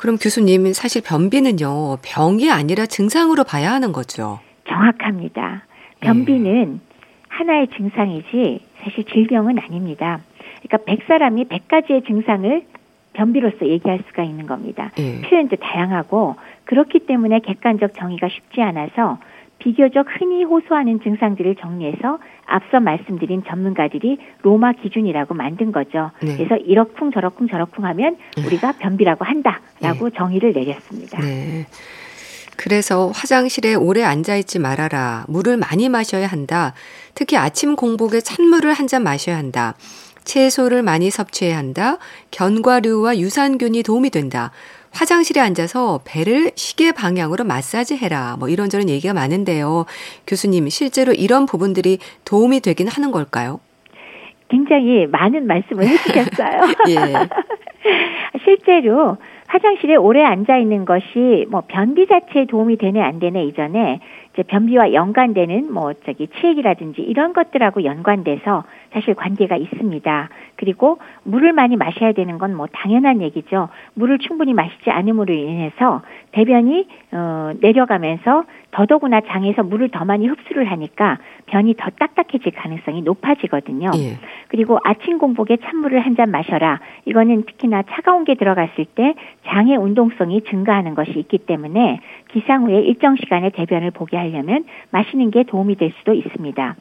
그럼 0.00 0.16
교수님 0.16 0.72
사실 0.72 1.02
변비는요 1.02 1.98
병이 2.00 2.50
아니라 2.50 2.86
증상으로 2.86 3.44
봐야 3.44 3.70
하는 3.70 3.92
거죠. 3.92 4.40
정확합니다. 4.66 5.66
변비는 6.00 6.72
네. 6.72 6.78
하나의 7.28 7.68
증상이지 7.76 8.60
사실 8.82 9.04
질병은 9.04 9.58
아닙니다. 9.58 10.20
그러니까 10.62 10.90
100사람이 10.90 11.50
100가지의 11.50 12.06
증상을 12.06 12.62
변비로서 13.12 13.66
얘기할 13.66 14.02
수가 14.08 14.22
있는 14.22 14.46
겁니다. 14.46 14.90
네. 14.96 15.20
표현도 15.20 15.56
다양하고 15.56 16.36
그렇기 16.64 17.00
때문에 17.00 17.40
객관적 17.40 17.92
정의가 17.94 18.30
쉽지 18.30 18.62
않아서 18.62 19.18
비교적 19.60 20.06
흔히 20.18 20.42
호소하는 20.42 21.00
증상들을 21.02 21.54
정리해서 21.56 22.18
앞서 22.46 22.80
말씀드린 22.80 23.44
전문가들이 23.46 24.18
로마 24.42 24.72
기준이라고 24.72 25.34
만든 25.34 25.70
거죠. 25.70 26.10
네. 26.22 26.36
그래서 26.36 26.56
이러쿵 26.56 27.12
저러쿵 27.12 27.46
저러쿵 27.48 27.84
하면 27.84 28.16
네. 28.36 28.46
우리가 28.46 28.72
변비라고 28.72 29.24
한다라고 29.24 30.08
네. 30.10 30.16
정의를 30.16 30.52
내렸습니다. 30.52 31.20
네. 31.20 31.66
그래서 32.56 33.10
화장실에 33.14 33.74
오래 33.74 34.02
앉아 34.02 34.36
있지 34.36 34.58
말아라. 34.58 35.24
물을 35.28 35.56
많이 35.56 35.88
마셔야 35.88 36.26
한다. 36.26 36.74
특히 37.14 37.36
아침 37.36 37.76
공복에 37.76 38.20
찬물을 38.20 38.72
한 38.72 38.86
잔 38.86 39.02
마셔야 39.02 39.36
한다. 39.38 39.74
채소를 40.24 40.82
많이 40.82 41.10
섭취해야 41.10 41.56
한다. 41.56 41.96
견과류와 42.30 43.18
유산균이 43.18 43.82
도움이 43.82 44.10
된다. 44.10 44.50
화장실에 44.92 45.40
앉아서 45.40 46.00
배를 46.04 46.50
시계 46.56 46.92
방향으로 46.92 47.44
마사지 47.44 47.96
해라. 47.96 48.36
뭐 48.38 48.48
이런저런 48.48 48.88
얘기가 48.88 49.14
많은데요. 49.14 49.86
교수님, 50.26 50.68
실제로 50.68 51.12
이런 51.12 51.46
부분들이 51.46 51.98
도움이 52.24 52.60
되긴 52.60 52.88
하는 52.88 53.10
걸까요? 53.10 53.60
굉장히 54.48 55.06
많은 55.06 55.46
말씀을 55.46 55.86
해주셨어요. 55.86 56.60
예. 56.90 57.14
실제로 58.44 59.16
화장실에 59.46 59.96
오래 59.96 60.22
앉아 60.22 60.58
있는 60.58 60.84
것이 60.84 61.46
뭐 61.50 61.62
변비 61.66 62.06
자체에 62.06 62.46
도움이 62.46 62.76
되네 62.76 63.00
안 63.00 63.18
되네 63.18 63.44
이전에 63.44 64.00
이제 64.32 64.42
변비와 64.42 64.92
연관되는 64.92 65.72
뭐 65.72 65.92
저기 66.04 66.28
치액이라든지 66.28 67.02
이런 67.02 67.32
것들하고 67.32 67.84
연관돼서 67.84 68.64
사실 68.92 69.14
관계가 69.14 69.56
있습니다. 69.56 70.28
그리고 70.56 70.98
물을 71.24 71.52
많이 71.52 71.76
마셔야 71.76 72.12
되는 72.12 72.38
건 72.38 72.50
뭐 72.50 72.66
당연한 72.72 73.22
얘기죠. 73.22 73.68
물을 73.94 74.18
충분히 74.18 74.52
마시지 74.54 74.90
않음으로 74.90 75.32
인해서 75.32 76.02
대변이 76.32 76.88
어 77.12 77.52
내려가면서 77.60 78.44
더더구나 78.72 79.20
장에서 79.20 79.62
물을 79.62 79.88
더 79.88 80.04
많이 80.04 80.26
흡수를 80.26 80.70
하니까 80.70 81.18
변이 81.46 81.74
더 81.74 81.90
딱딱해질 81.90 82.52
가능성이 82.52 83.02
높아지거든요. 83.02 83.90
예. 83.96 84.18
그리고 84.48 84.78
아침 84.84 85.18
공복에 85.18 85.56
찬물을 85.58 85.98
한 86.00 86.10
잔 86.16 86.30
마셔라. 86.32 86.80
이거는 87.04 87.44
특히나 87.46 87.84
차가운 87.88 88.24
게 88.24 88.34
들어갔을 88.34 88.84
때 88.84 89.14
장의 89.46 89.76
운동성이 89.76 90.42
증가하는 90.42 90.94
것이 90.96 91.12
있기 91.20 91.38
때문에 91.38 92.00
기상 92.32 92.64
후에 92.66 92.80
일정 92.82 93.14
시간에 93.16 93.50
대변을 93.50 93.92
보게 93.92 94.16
하려면 94.16 94.64
마시는 94.90 95.30
게 95.30 95.44
도움이 95.44 95.76
될 95.76 95.92
수도 95.98 96.12
있습니다. 96.14 96.74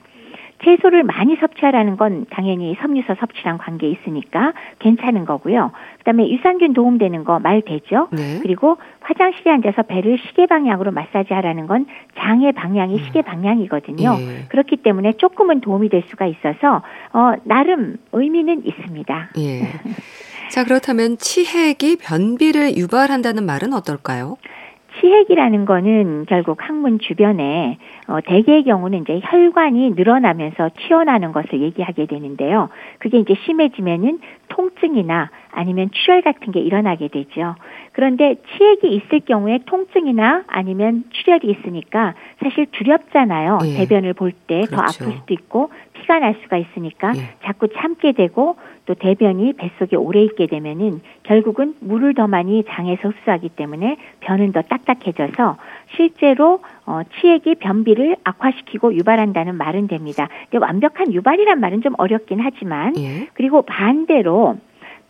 채소를 0.64 1.04
많이 1.04 1.36
섭취하라는 1.38 1.98
건 1.98 2.26
당연히 2.30 2.76
섬유소 2.82 3.16
섭취랑 3.20 3.58
관계 3.58 3.88
있으니까 3.90 4.54
괜찮은 4.80 5.26
거고요. 5.26 5.72
그다음에 6.00 6.30
유산균 6.30 6.74
도움되는 6.74 7.24
거 7.24 7.40
말 7.40 7.62
되죠. 7.62 8.10
네. 8.12 8.40
그리고 8.42 8.78
화장실에 9.00 9.52
앉아서 9.52 9.84
배를 9.84 10.18
시계 10.18 10.46
방향으로 10.46 10.92
마사지하라는 10.92 11.68
건 11.68 11.86
장의 12.18 12.52
방향이 12.52 12.96
음. 12.96 13.04
시계 13.06 13.22
방향이거든요. 13.22 14.18
네. 14.18 14.46
그렇기 14.50 14.78
때문에 14.78 15.14
조금은 15.14 15.62
도움이 15.62 15.90
될 15.90 16.04
수가 16.10 16.26
있어서 16.26 16.82
어 17.14 17.34
나름 17.44 17.98
의미는 18.12 18.66
있습니다. 18.66 19.30
예. 19.38 19.62
자 20.50 20.64
그렇다면 20.64 21.18
치핵이 21.18 21.98
변비를 22.02 22.76
유발한다는 22.76 23.46
말은 23.46 23.74
어떨까요? 23.74 24.38
치핵이라는 25.00 25.66
거는 25.66 26.26
결국 26.28 26.58
항문 26.62 27.00
주변에 27.00 27.78
어, 28.08 28.20
대개의 28.22 28.64
경우는 28.64 29.02
이제 29.02 29.20
혈관이 29.24 29.92
늘어나면서 29.92 30.72
튀어나오는 30.78 31.32
것을 31.32 31.62
얘기하게 31.62 32.06
되는데요. 32.06 32.70
그게 33.00 33.20
이제 33.20 33.36
심해지면은 33.46 34.20
통증이나 34.50 35.30
아니면 35.52 35.90
출혈 35.92 36.22
같은 36.22 36.52
게 36.52 36.60
일어나게 36.60 37.08
되죠. 37.08 37.56
그런데 37.94 38.36
치액이 38.36 38.88
있을 38.96 39.22
경우에 39.22 39.60
통증이나 39.66 40.44
아니면 40.48 41.04
출혈이 41.12 41.42
있으니까 41.46 42.14
사실 42.42 42.68
두렵잖아요. 42.72 43.60
예. 43.66 43.78
대변을 43.78 44.14
볼 44.14 44.32
때더 44.32 44.68
그렇죠. 44.68 45.06
아플 45.06 45.18
수도 45.18 45.34
있고 45.34 45.72
피가 45.94 46.20
날 46.20 46.36
수가 46.44 46.58
있으니까 46.58 47.14
예. 47.16 47.22
자꾸 47.44 47.68
참게 47.70 48.12
되고 48.14 48.56
또 48.86 48.96
대변이 48.96 49.54
뱃속에 49.54 49.96
오래 49.96 50.22
있게 50.24 50.48
되면은 50.48 51.02
결국은 51.24 51.76
물을 51.80 52.14
더 52.14 52.28
많이 52.28 52.64
장에서 52.68 53.10
흡수하기 53.10 53.50
때문에 53.50 53.98
변은 54.22 54.52
더 54.52 54.62
딱딱해져서 54.62 55.58
실제로 55.96 56.62
어, 56.86 57.02
치액이 57.20 57.56
변비를 57.56 58.18
악화시키고 58.24 58.94
유발한다는 58.96 59.56
말은 59.56 59.88
됩니다. 59.88 60.30
근데 60.50 60.64
완벽한 60.64 61.14
유발이란 61.14 61.60
말은 61.60 61.82
좀 61.82 61.94
어렵긴 61.98 62.40
하지만 62.42 62.96
예. 62.98 63.28
그리고 63.34 63.62
반대로 63.64 64.58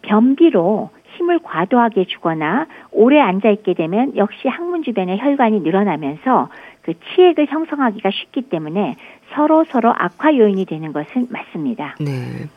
변비로 0.01 0.89
힘을 1.17 1.39
과도하게 1.39 2.05
주거나 2.05 2.67
오래 2.91 3.19
앉아 3.19 3.49
있게 3.49 3.73
되면 3.73 4.15
역시 4.15 4.47
항문 4.47 4.83
주변의 4.83 5.19
혈관이 5.19 5.59
늘어나면서 5.61 6.49
그 6.81 6.93
치액을 6.93 7.47
형성하기가 7.49 8.09
쉽기 8.11 8.43
때문에 8.43 8.95
서로 9.33 9.65
서로 9.65 9.91
악화 9.95 10.35
요인이 10.35 10.65
되는 10.65 10.93
것은 10.93 11.27
맞습니다. 11.29 11.95
네. 11.99 12.47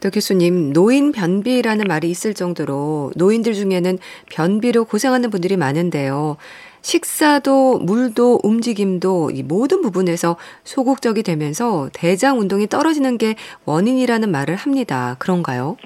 또 0.00 0.10
교수님, 0.10 0.72
노인 0.72 1.10
변비라는 1.10 1.86
말이 1.88 2.08
있을 2.08 2.34
정도로 2.34 3.10
노인들 3.16 3.54
중에는 3.54 3.98
변비로 4.30 4.84
고생하는 4.84 5.30
분들이 5.30 5.56
많은데요. 5.56 6.36
식사도 6.80 7.78
물도 7.80 8.40
움직임도 8.42 9.30
이 9.30 9.42
모든 9.42 9.82
부분에서 9.82 10.36
소극적이 10.64 11.22
되면서 11.22 11.88
대장 11.92 12.38
운동이 12.38 12.66
떨어지는 12.66 13.18
게 13.18 13.34
원인이라는 13.64 14.30
말을 14.30 14.56
합니다. 14.56 15.16
그런가요? 15.18 15.76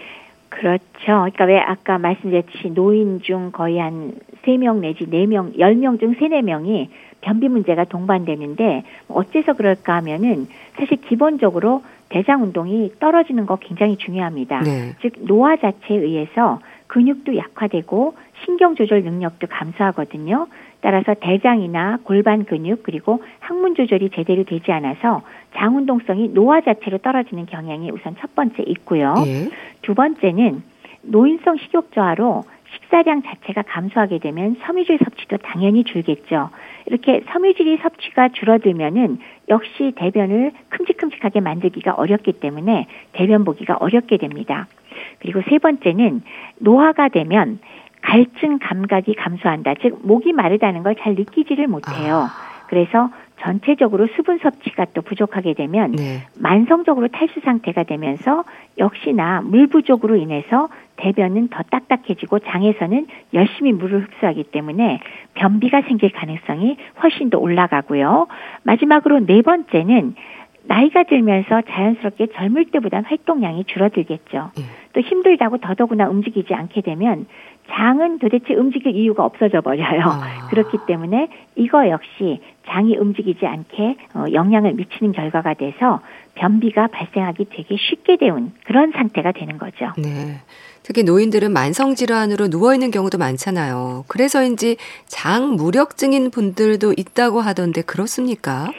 그렇죠. 0.48 0.84
그러니까 1.04 1.44
왜 1.44 1.58
아까 1.58 1.98
말씀드렸듯이 1.98 2.70
노인 2.74 3.20
중 3.22 3.50
거의 3.52 3.78
한 3.78 4.12
3명 4.44 4.80
내지 4.80 5.06
4명, 5.06 5.58
10명 5.58 5.98
중 5.98 6.14
3, 6.14 6.28
4명이 6.28 6.88
변비 7.20 7.48
문제가 7.48 7.84
동반되는데 7.84 8.82
어째서 9.08 9.54
그럴까 9.54 9.94
하면은 9.96 10.46
사실 10.76 11.00
기본적으로 11.00 11.82
대장 12.10 12.42
운동이 12.42 12.92
떨어지는 13.00 13.46
거 13.46 13.56
굉장히 13.56 13.96
중요합니다. 13.96 14.60
네. 14.60 14.94
즉 15.00 15.14
노화 15.20 15.56
자체에 15.56 15.96
의해서 15.96 16.60
근육도 16.92 17.38
약화되고 17.38 18.14
신경 18.44 18.74
조절 18.74 19.02
능력도 19.02 19.46
감소하거든요. 19.46 20.46
따라서 20.82 21.14
대장이나 21.14 22.00
골반 22.04 22.44
근육 22.44 22.82
그리고 22.82 23.22
항문 23.40 23.74
조절이 23.74 24.10
제대로 24.10 24.44
되지 24.44 24.72
않아서 24.72 25.22
장 25.54 25.76
운동성이 25.76 26.28
노화 26.28 26.60
자체로 26.60 26.98
떨어지는 26.98 27.46
경향이 27.46 27.90
우선 27.90 28.14
첫 28.20 28.34
번째 28.34 28.62
있고요. 28.66 29.14
예. 29.26 29.48
두 29.80 29.94
번째는 29.94 30.62
노인성 31.00 31.56
식욕 31.56 31.92
저하로 31.92 32.42
식사량 32.74 33.22
자체가 33.22 33.62
감소하게 33.62 34.18
되면 34.18 34.56
섬유질 34.60 34.98
섭취도 35.02 35.38
당연히 35.38 35.84
줄겠죠. 35.84 36.50
이렇게 36.84 37.22
섬유질이 37.32 37.78
섭취가 37.78 38.30
줄어들면은 38.34 39.18
역시 39.48 39.92
대변을 39.96 40.52
큼직큼직하게 40.68 41.40
만들기가 41.40 41.94
어렵기 41.94 42.32
때문에 42.32 42.86
대변 43.12 43.44
보기가 43.44 43.78
어렵게 43.80 44.18
됩니다. 44.18 44.66
그리고 45.22 45.40
세 45.48 45.58
번째는 45.58 46.22
노화가 46.58 47.08
되면 47.08 47.60
갈증 48.02 48.58
감각이 48.58 49.14
감소한다. 49.14 49.74
즉 49.80 50.00
목이 50.02 50.32
마르다는 50.32 50.82
걸 50.82 50.94
잘 50.96 51.14
느끼지를 51.14 51.68
못해요. 51.68 52.26
아. 52.28 52.52
그래서 52.68 53.10
전체적으로 53.40 54.06
수분 54.16 54.38
섭취가 54.38 54.86
또 54.94 55.02
부족하게 55.02 55.54
되면 55.54 55.92
네. 55.92 56.22
만성적으로 56.38 57.08
탈수 57.08 57.40
상태가 57.40 57.82
되면서 57.82 58.44
역시나 58.78 59.42
물 59.42 59.66
부족으로 59.66 60.16
인해서 60.16 60.68
대변은 60.96 61.48
더 61.48 61.62
딱딱해지고 61.64 62.38
장에서는 62.40 63.06
열심히 63.34 63.72
물을 63.72 64.04
흡수하기 64.04 64.44
때문에 64.44 65.00
변비가 65.34 65.82
생길 65.82 66.10
가능성이 66.12 66.76
훨씬 67.02 67.30
더 67.30 67.38
올라가고요. 67.38 68.28
마지막으로 68.62 69.26
네 69.26 69.42
번째는 69.42 70.14
나이가 70.64 71.02
들면서 71.04 71.62
자연스럽게 71.68 72.28
젊을 72.34 72.66
때보다 72.66 73.02
활동량이 73.04 73.64
줄어들겠죠. 73.64 74.50
네. 74.56 74.62
또 74.92 75.00
힘들다고 75.00 75.58
더더구나 75.58 76.08
움직이지 76.08 76.54
않게 76.54 76.82
되면 76.82 77.26
장은 77.70 78.18
도대체 78.18 78.54
움직일 78.54 78.94
이유가 78.96 79.24
없어져 79.24 79.60
버려요. 79.60 80.02
아. 80.04 80.48
그렇기 80.50 80.78
때문에 80.86 81.28
이거 81.56 81.88
역시 81.88 82.40
장이 82.68 82.96
움직이지 82.96 83.46
않게 83.46 83.96
어, 84.14 84.24
영향을 84.32 84.74
미치는 84.74 85.12
결과가 85.12 85.54
돼서 85.54 86.00
변비가 86.34 86.86
발생하기 86.86 87.46
되게 87.50 87.76
쉽게 87.76 88.16
되는 88.16 88.52
그런 88.64 88.92
상태가 88.92 89.32
되는 89.32 89.58
거죠. 89.58 89.92
네. 89.98 90.40
특히 90.82 91.04
노인들은 91.04 91.52
만성 91.52 91.94
질환으로 91.94 92.48
누워 92.48 92.74
있는 92.74 92.90
경우도 92.90 93.18
많잖아요. 93.18 94.04
그래서인지 94.08 94.76
장 95.06 95.54
무력증인 95.54 96.30
분들도 96.30 96.94
있다고 96.96 97.40
하던데 97.40 97.82
그렇습니까? 97.82 98.72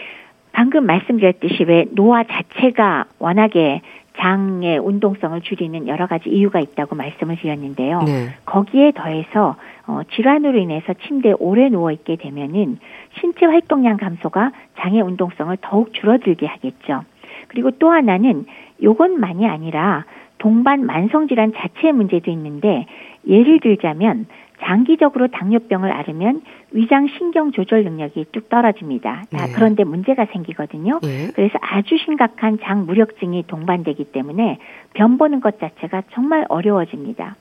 방금 0.54 0.86
말씀드렸듯이 0.86 1.64
왜 1.66 1.86
노화 1.92 2.24
자체가 2.24 3.06
워낙에 3.20 3.82
장의 4.18 4.78
운동성을 4.78 5.42
줄이는 5.42 5.88
여러 5.88 6.06
가지 6.06 6.30
이유가 6.30 6.60
있다고 6.60 6.96
말씀을 6.96 7.36
드렸는데요. 7.38 8.00
네. 8.04 8.28
거기에 8.46 8.92
더해서 8.92 9.56
어, 9.88 10.02
질환으로 10.16 10.58
인해서 10.60 10.94
침대에 10.94 11.34
오래 11.40 11.68
누워 11.70 11.92
있게 11.92 12.16
되면은 12.16 12.78
신체 13.20 13.46
활동량 13.48 13.98
감소가 13.98 14.52
장의 14.80 15.02
운동성을 15.02 15.58
더욱 15.62 15.94
줄어들게 15.94 16.46
하겠죠. 16.46 17.04
그리고 17.48 17.72
또 17.72 17.90
하나는 17.90 18.46
요것만이 18.82 19.48
아니라 19.48 20.06
동반 20.38 20.86
만성 20.86 21.28
질환 21.28 21.52
자체의 21.54 21.94
문제도 21.94 22.30
있는데 22.30 22.86
예를 23.28 23.60
들자면 23.60 24.28
장기적으로 24.64 25.28
당뇨병을 25.28 25.92
앓으면 25.92 26.42
위장 26.72 27.08
신경 27.08 27.52
조절 27.52 27.84
능력이 27.84 28.26
뚝 28.32 28.50
떨어집니다. 28.50 29.24
네. 29.32 29.40
그런데 29.54 29.84
문제가 29.84 30.26
생기거든요. 30.26 31.00
네. 31.02 31.30
그래서 31.36 31.58
아주 31.62 31.98
심각한 31.98 32.60
장 32.62 32.86
무력증이 32.86 33.46
동반되기 33.48 34.06
때문에 34.06 34.60
변 34.94 35.18
보는 35.18 35.42
것 35.42 35.60
자체가 35.60 36.04
정말 36.14 36.46
어려워집니다. 36.50 37.36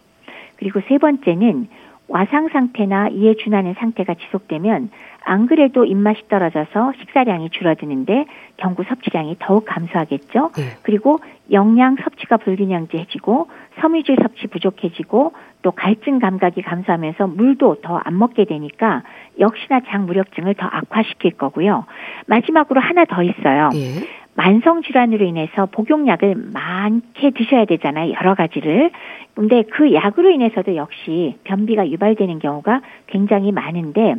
그리고 0.56 0.80
세 0.88 0.98
번째는 0.98 1.68
와상 2.08 2.48
상태나 2.48 3.08
이에 3.08 3.35
준하는 3.35 3.74
상태가 3.74 4.14
지속되면 4.14 4.90
안 5.24 5.46
그래도 5.46 5.85
입맛이 5.85 6.28
떨어져서 6.28 6.92
식사량이 6.98 7.50
줄어드는데 7.50 8.26
경구 8.56 8.85
섭취량이 8.85 9.37
더욱 9.38 9.64
감소하겠죠. 9.66 10.50
네. 10.56 10.62
그리고 10.82 11.18
영양 11.50 11.96
섭취가 11.96 12.38
불균형해지고 12.38 13.48
섬유질 13.80 14.16
섭취 14.22 14.46
부족해지고 14.48 15.32
또 15.62 15.70
갈증 15.70 16.18
감각이 16.18 16.62
감소하면서 16.62 17.26
물도 17.28 17.76
더 17.82 18.00
안 18.04 18.18
먹게 18.18 18.44
되니까 18.44 19.02
역시나 19.38 19.80
장 19.87 20.06
무력증을 20.06 20.54
더 20.54 20.66
악화시킬 20.66 21.32
거고요. 21.32 21.85
마지막으로 22.26 22.80
하나 22.80 23.04
더 23.04 23.22
있어요. 23.22 23.70
예. 23.74 24.06
만성 24.35 24.82
질환으로 24.82 25.24
인해서 25.26 25.66
복용약을 25.66 26.35
많게 26.52 27.30
드셔야 27.30 27.66
되잖아요. 27.66 28.14
여러 28.14 28.35
가지를. 28.35 28.90
근데 29.35 29.62
그 29.62 29.92
약으로 29.94 30.30
인해서도 30.30 30.76
역시 30.76 31.37
변비가 31.44 31.88
유발되는 31.88 32.38
경우가 32.38 32.80
굉장히 33.06 33.52
많은데 33.52 34.14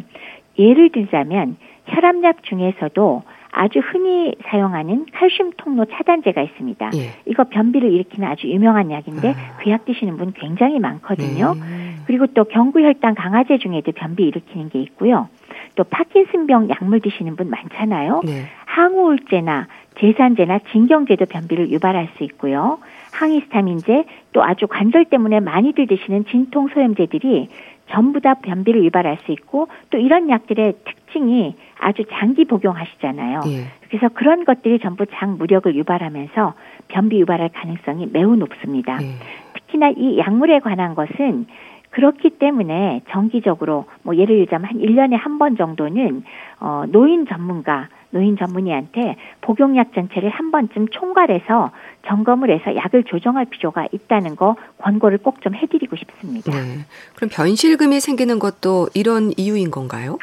예를 0.57 0.91
들자면 0.91 1.57
혈압약 1.85 2.43
중에서도 2.43 3.23
아주 3.55 3.79
흔히 3.79 4.33
사용하는 4.47 5.05
칼슘 5.13 5.51
통로 5.57 5.85
차단제가 5.85 6.41
있습니다. 6.41 6.89
예. 6.95 7.09
이거 7.27 7.43
변비를 7.43 7.91
일으키는 7.91 8.27
아주 8.27 8.47
유명한 8.47 8.89
약인데 8.89 9.29
아. 9.29 9.57
그 9.57 9.69
약 9.69 9.85
드시는 9.85 10.17
분 10.17 10.33
굉장히 10.33 10.79
많거든요. 10.79 11.53
네. 11.53 11.61
그리고 12.07 12.25
또 12.27 12.45
경구혈당 12.45 13.13
강화제 13.15 13.59
중에도 13.59 13.91
변비 13.91 14.23
일으키는 14.23 14.69
게 14.69 14.79
있고요. 14.81 15.29
또 15.75 15.83
파킨슨병 15.83 16.69
약물 16.69 16.99
드시는 17.01 17.35
분 17.35 17.49
많잖아요. 17.49 18.21
네. 18.25 18.45
항우울제나 18.65 19.67
제산제나 19.99 20.59
진경제도 20.71 21.25
변비를 21.27 21.69
유발할 21.69 22.09
수 22.17 22.23
있고요. 22.23 22.79
항히스타민제 23.11 24.05
또 24.33 24.43
아주 24.43 24.65
관절 24.67 25.05
때문에 25.05 25.39
많이들 25.39 25.85
드시는 25.87 26.25
진통 26.25 26.69
소염제들이 26.73 27.47
전부 27.89 28.21
다 28.21 28.35
변비를 28.35 28.83
유발할 28.85 29.17
수 29.25 29.31
있고 29.31 29.67
또 29.89 29.97
이런 29.97 30.29
약들의 30.29 30.73
특징이 30.85 31.55
아주 31.79 32.03
장기 32.11 32.45
복용하시잖아요. 32.45 33.41
예. 33.47 33.65
그래서 33.89 34.09
그런 34.09 34.45
것들이 34.45 34.79
전부 34.79 35.05
장 35.05 35.37
무력을 35.37 35.73
유발하면서 35.75 36.53
변비 36.87 37.19
유발할 37.19 37.49
가능성이 37.49 38.07
매우 38.11 38.35
높습니다. 38.35 38.99
예. 39.01 39.15
특히나 39.53 39.89
이 39.95 40.17
약물에 40.17 40.59
관한 40.59 40.95
것은 40.95 41.45
그렇기 41.93 42.31
때문에 42.31 43.01
정기적으로 43.11 43.85
뭐 44.03 44.15
예를 44.17 44.37
들자면 44.37 44.67
한 44.69 44.77
1년에 44.79 45.15
한 45.17 45.37
번 45.37 45.55
정도는 45.57 46.23
어 46.59 46.83
노인 46.87 47.25
전문가 47.27 47.87
노인 48.11 48.37
전문의한테 48.37 49.15
복용약 49.41 49.93
전체를 49.93 50.29
한 50.29 50.51
번쯤 50.51 50.87
총괄해서 50.89 51.71
점검을 52.07 52.51
해서 52.51 52.75
약을 52.75 53.03
조정할 53.05 53.45
필요가 53.45 53.87
있다는 53.91 54.35
거 54.35 54.55
권고를 54.79 55.17
꼭 55.19 55.41
좀 55.41 55.55
해드리고 55.55 55.95
싶습니다. 55.95 56.51
네. 56.51 56.85
그럼 57.15 57.29
변실금이 57.33 57.99
생기는 57.99 58.37
것도 58.39 58.87
이런 58.93 59.31
이유인 59.37 59.71
건가요? 59.71 60.17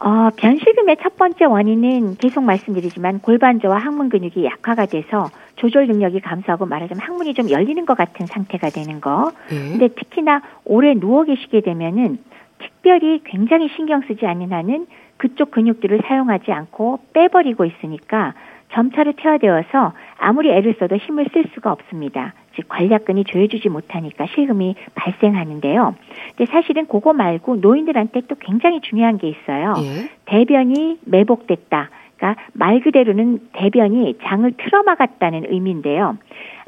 어, 0.00 0.30
변실금의 0.36 0.98
첫 1.02 1.16
번째 1.16 1.46
원인은 1.46 2.16
계속 2.18 2.44
말씀드리지만 2.44 3.18
골반저와 3.20 3.78
항문 3.78 4.08
근육이 4.10 4.44
약화가 4.44 4.86
돼서 4.86 5.28
조절 5.58 5.86
능력이 5.86 6.20
감소하고 6.20 6.66
말하자면 6.66 7.00
항문이 7.00 7.34
좀 7.34 7.50
열리는 7.50 7.84
것 7.84 7.96
같은 7.96 8.26
상태가 8.26 8.70
되는 8.70 9.00
거. 9.00 9.32
예. 9.52 9.54
근데 9.54 9.88
특히나 9.88 10.42
오래 10.64 10.94
누워 10.94 11.24
계시게 11.24 11.60
되면은 11.60 12.18
특별히 12.58 13.20
굉장히 13.24 13.68
신경 13.76 14.00
쓰지 14.02 14.26
않는 14.26 14.52
한은 14.52 14.86
그쪽 15.16 15.50
근육들을 15.50 16.00
사용하지 16.06 16.52
않고 16.52 17.00
빼버리고 17.12 17.64
있으니까 17.64 18.34
점차로 18.72 19.12
퇴화되어서 19.16 19.92
아무리 20.18 20.50
애를 20.50 20.76
써도 20.78 20.96
힘을 20.96 21.26
쓸 21.32 21.44
수가 21.54 21.72
없습니다. 21.72 22.34
즉 22.54 22.68
관략근이 22.68 23.24
조여주지 23.24 23.68
못하니까 23.68 24.26
실금이 24.34 24.74
발생하는데요. 24.94 25.94
근데 26.36 26.52
사실은 26.52 26.86
그거 26.86 27.12
말고 27.12 27.56
노인들한테 27.56 28.22
또 28.28 28.34
굉장히 28.40 28.80
중요한 28.80 29.16
게 29.16 29.28
있어요. 29.28 29.74
예. 29.78 30.10
대변이 30.26 30.98
매복됐다. 31.04 31.90
그러니까 32.18 32.42
말 32.52 32.80
그대로는 32.80 33.38
대변이 33.52 34.18
장을 34.24 34.52
틀어막았다는 34.56 35.46
의미인데요. 35.48 36.18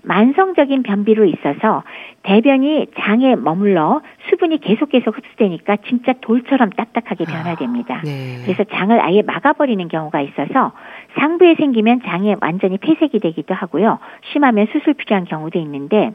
만성적인 0.03 0.83
변비로 0.83 1.27
있어서 1.27 1.83
대변이 2.23 2.87
장에 3.01 3.37
머물러 3.37 4.01
수분이 4.31 4.59
계속 4.61 4.89
계속 4.89 5.17
흡수되니까 5.17 5.77
진짜 5.89 6.15
돌처럼 6.23 6.71
딱딱하게 6.71 7.25
아, 7.29 7.33
변화됩니다. 7.33 7.97
아, 7.97 8.03
네. 8.03 8.41
그래서 8.45 8.65
장을 8.65 8.99
아예 8.99 9.21
막아버리는 9.21 9.87
경우가 9.89 10.23
있어서 10.23 10.73
상부에 11.19 11.57
생기면 11.57 12.01
장에 12.07 12.37
완전히 12.41 12.79
폐색이 12.79 13.19
되기도 13.19 13.53
하고요. 13.53 13.99
심하면 14.33 14.69
수술 14.73 14.95
필요한 14.95 15.27
경우도 15.27 15.59
있는데 15.59 16.13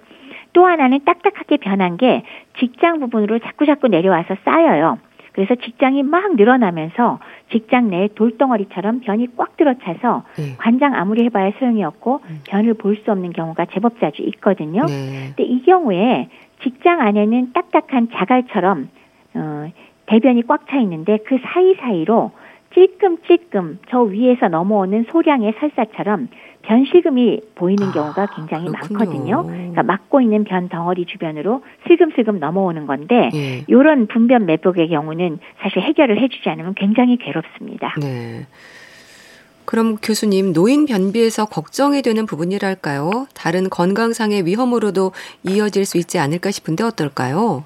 또 0.54 0.66
하나는 0.66 1.02
딱딱하게 1.06 1.58
변한 1.58 1.98
게 1.98 2.24
직장 2.58 3.00
부분으로 3.00 3.40
자꾸자꾸 3.40 3.90
내려와서 3.90 4.36
쌓여요. 4.46 4.98
그래서 5.36 5.54
직장이 5.56 6.02
막 6.02 6.38
늘어나면서 6.38 7.20
직장 7.52 7.90
내에 7.90 8.08
돌덩어리처럼 8.16 9.02
변이 9.02 9.28
꽉 9.36 9.58
들어차서 9.58 10.24
네. 10.38 10.56
관장 10.58 10.96
아무리 10.96 11.26
해봐야 11.26 11.52
소용이 11.60 11.84
없고 11.84 12.22
음. 12.30 12.40
변을 12.48 12.76
볼 12.76 12.96
수 12.96 13.12
없는 13.12 13.34
경우가 13.34 13.66
제법 13.66 14.00
자주 14.00 14.22
있거든요. 14.22 14.86
네. 14.86 15.34
근데 15.36 15.44
이 15.44 15.62
경우에 15.64 16.30
직장 16.64 17.02
안에는 17.02 17.52
딱딱한 17.52 18.12
자갈처럼 18.14 18.88
어, 19.34 19.68
대변이 20.06 20.42
꽉 20.48 20.70
차 20.70 20.78
있는데 20.78 21.18
그 21.26 21.38
사이사이로 21.44 22.32
찔끔찔끔 22.74 23.80
저 23.90 24.00
위에서 24.04 24.48
넘어오는 24.48 25.06
소량의 25.12 25.56
설사처럼 25.60 26.30
변실금이 26.68 27.42
보이는 27.56 27.88
아, 27.88 27.92
경우가 27.92 28.28
굉장히 28.36 28.68
그렇군요. 28.68 28.98
많거든요. 29.00 29.44
그러니까 29.46 29.84
막고 29.84 30.22
있는 30.22 30.44
변 30.44 30.70
덩어리 30.70 31.06
주변으로 31.06 31.64
슬금슬금 31.88 32.40
넘어오는 32.40 32.88
건데 32.88 33.30
네. 33.34 33.64
이런 33.68 34.08
분변 34.08 34.46
매복의 34.46 34.90
경우는 34.90 35.40
사실 35.62 35.82
해결을 35.82 36.22
해주지 36.22 36.50
않으면 36.50 36.74
굉장히 36.76 37.18
괴롭습니다. 37.18 37.94
네. 38.02 38.46
그럼 39.66 39.98
교수님 39.98 40.54
노인 40.54 40.86
변비에서 40.86 41.46
걱정이 41.46 42.02
되는 42.04 42.26
부분이랄까요? 42.28 43.28
다른 43.34 43.70
건강상의 43.70 44.46
위험으로도 44.46 45.12
이어질 45.44 45.86
수 45.86 45.98
있지 45.98 46.20
않을까 46.20 46.52
싶은데 46.52 46.84
어떨까요? 46.84 47.64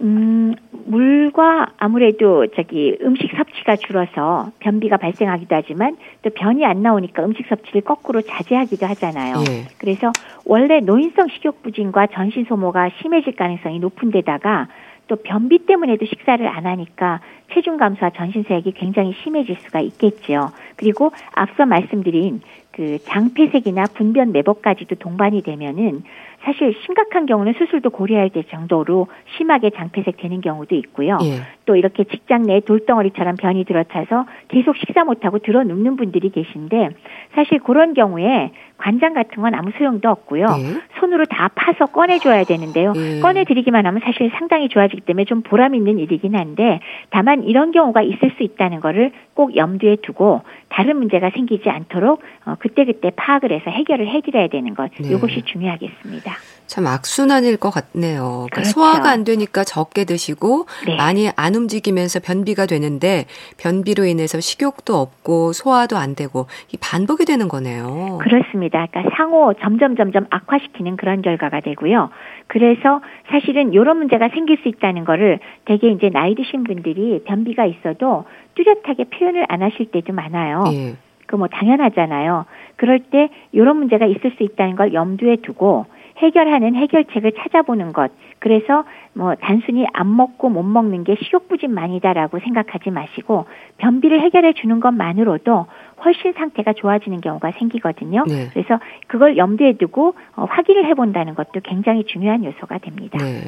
음, 0.00 0.54
물과 0.70 1.72
아무래도 1.76 2.46
저기 2.54 2.96
음식 3.02 3.30
섭취가 3.36 3.76
줄어서 3.76 4.50
변비가 4.60 4.96
발생하기도 4.96 5.54
하지만 5.54 5.96
또 6.22 6.30
변이 6.30 6.64
안 6.64 6.82
나오니까 6.82 7.24
음식 7.24 7.46
섭취를 7.48 7.82
거꾸로 7.82 8.22
자제하기도 8.22 8.86
하잖아요. 8.86 9.36
예. 9.48 9.64
그래서 9.78 10.12
원래 10.44 10.80
노인성 10.80 11.28
식욕 11.28 11.62
부진과 11.62 12.08
전신 12.08 12.44
소모가 12.44 12.90
심해질 13.00 13.34
가능성이 13.36 13.80
높은 13.80 14.10
데다가 14.10 14.68
또 15.08 15.16
변비 15.16 15.58
때문에도 15.66 16.04
식사를 16.06 16.46
안 16.46 16.66
하니까 16.66 17.20
체중 17.52 17.78
감소와 17.78 18.10
전신 18.10 18.44
세액이 18.44 18.72
굉장히 18.72 19.14
심해질 19.24 19.56
수가 19.56 19.80
있겠죠. 19.80 20.50
그리고 20.76 21.10
앞서 21.34 21.66
말씀드린 21.66 22.40
그 22.78 22.98
장폐색이나 23.06 23.86
분변 23.94 24.30
매복까지도 24.30 24.94
동반이 25.00 25.42
되면은 25.42 26.04
사실 26.44 26.72
심각한 26.84 27.26
경우는 27.26 27.54
수술도 27.58 27.90
고려해야 27.90 28.28
될 28.28 28.44
정도로 28.44 29.08
심하게 29.36 29.70
장폐색 29.70 30.16
되는 30.18 30.40
경우도 30.40 30.76
있고요. 30.76 31.18
예. 31.22 31.42
또 31.66 31.74
이렇게 31.74 32.04
직장 32.04 32.44
내에 32.44 32.60
돌덩어리처럼 32.60 33.34
변이 33.36 33.64
들어차서 33.64 34.26
계속 34.46 34.76
식사 34.76 35.02
못하고 35.04 35.40
들어 35.40 35.64
눕는 35.64 35.96
분들이 35.96 36.30
계신데 36.30 36.90
사실 37.34 37.58
그런 37.58 37.92
경우에 37.92 38.52
관장 38.78 39.12
같은 39.12 39.42
건 39.42 39.54
아무 39.54 39.72
소용도 39.76 40.08
없고요. 40.08 40.46
예. 40.46 40.98
손으로 41.00 41.24
다 41.24 41.50
파서 41.54 41.86
꺼내줘야 41.86 42.44
되는데요. 42.44 42.92
예. 42.94 43.20
꺼내드리기만 43.20 43.84
하면 43.84 44.00
사실 44.04 44.30
상당히 44.38 44.68
좋아지기 44.68 45.02
때문에 45.02 45.24
좀 45.24 45.42
보람 45.42 45.74
있는 45.74 45.98
일이긴 45.98 46.36
한데 46.36 46.78
다만 47.10 47.42
이런 47.42 47.72
경우가 47.72 48.02
있을 48.02 48.30
수 48.36 48.44
있다는 48.44 48.78
거를 48.80 49.10
꼭 49.34 49.56
염두에 49.56 49.96
두고 50.02 50.42
다른 50.68 50.96
문제가 50.98 51.30
생기지 51.30 51.68
않도록 51.68 52.22
어, 52.46 52.54
그 52.58 52.67
때그때 52.74 53.10
파악을 53.16 53.52
해서 53.52 53.70
해결을 53.70 54.08
해드려야 54.08 54.48
되는 54.48 54.74
것 54.74 54.90
네. 55.00 55.08
이것이 55.14 55.42
중요하겠습니다. 55.42 56.32
참 56.66 56.86
악순환일 56.86 57.56
것 57.56 57.70
같네요. 57.70 58.46
그러니까 58.50 58.54
그렇죠. 58.56 58.70
소화가 58.70 59.08
안 59.10 59.24
되니까 59.24 59.64
적게 59.64 60.04
드시고 60.04 60.66
네. 60.86 60.96
많이 60.96 61.30
안 61.34 61.54
움직이면서 61.54 62.20
변비가 62.20 62.66
되는데 62.66 63.24
변비로 63.56 64.04
인해서 64.04 64.38
식욕도 64.38 64.94
없고 64.94 65.54
소화도 65.54 65.96
안 65.96 66.14
되고 66.14 66.46
이 66.72 66.76
반복이 66.76 67.24
되는 67.24 67.48
거네요. 67.48 68.18
그렇습니다. 68.20 68.86
그러니까 68.86 69.16
상호 69.16 69.54
점점 69.54 69.96
점점 69.96 70.26
악화시키는 70.30 70.96
그런 70.96 71.22
결과가 71.22 71.60
되고요. 71.60 72.10
그래서 72.48 73.00
사실은 73.30 73.72
이런 73.72 73.96
문제가 73.96 74.28
생길 74.28 74.58
수 74.58 74.68
있다는 74.68 75.04
거를 75.04 75.38
되게 75.64 75.88
이제 75.88 76.10
나이 76.10 76.34
드신 76.34 76.64
분들이 76.64 77.22
변비가 77.24 77.64
있어도 77.64 78.26
뚜렷하게 78.54 79.04
표현을 79.04 79.46
안 79.48 79.62
하실 79.62 79.90
때도 79.90 80.12
많아요. 80.12 80.64
예. 80.72 80.96
그뭐 81.28 81.46
당연하잖아요. 81.48 82.46
그럴 82.78 83.00
때 83.00 83.28
이런 83.52 83.76
문제가 83.76 84.06
있을 84.06 84.32
수 84.38 84.42
있다는 84.42 84.76
걸 84.76 84.94
염두에 84.94 85.36
두고 85.42 85.86
해결하는 86.18 86.74
해결책을 86.74 87.32
찾아보는 87.32 87.92
것. 87.92 88.10
그래서 88.38 88.84
뭐 89.14 89.34
단순히 89.34 89.86
안 89.92 90.16
먹고 90.16 90.48
못 90.48 90.62
먹는 90.62 91.04
게 91.04 91.16
식욕부진만이다라고 91.22 92.38
생각하지 92.38 92.90
마시고 92.90 93.46
변비를 93.78 94.20
해결해 94.20 94.52
주는 94.52 94.78
것만으로도 94.80 95.66
훨씬 96.04 96.32
상태가 96.34 96.72
좋아지는 96.72 97.20
경우가 97.20 97.52
생기거든요. 97.58 98.24
네. 98.28 98.48
그래서 98.52 98.78
그걸 99.08 99.36
염두에 99.36 99.74
두고 99.74 100.14
어, 100.36 100.44
확인을 100.48 100.86
해본다는 100.86 101.34
것도 101.34 101.60
굉장히 101.64 102.04
중요한 102.04 102.44
요소가 102.44 102.78
됩니다. 102.78 103.18
네. 103.18 103.42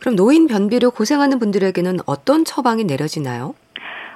그럼 0.00 0.16
노인 0.16 0.48
변비로 0.48 0.90
고생하는 0.90 1.38
분들에게는 1.38 1.98
어떤 2.06 2.44
처방이 2.44 2.84
내려지나요? 2.84 3.54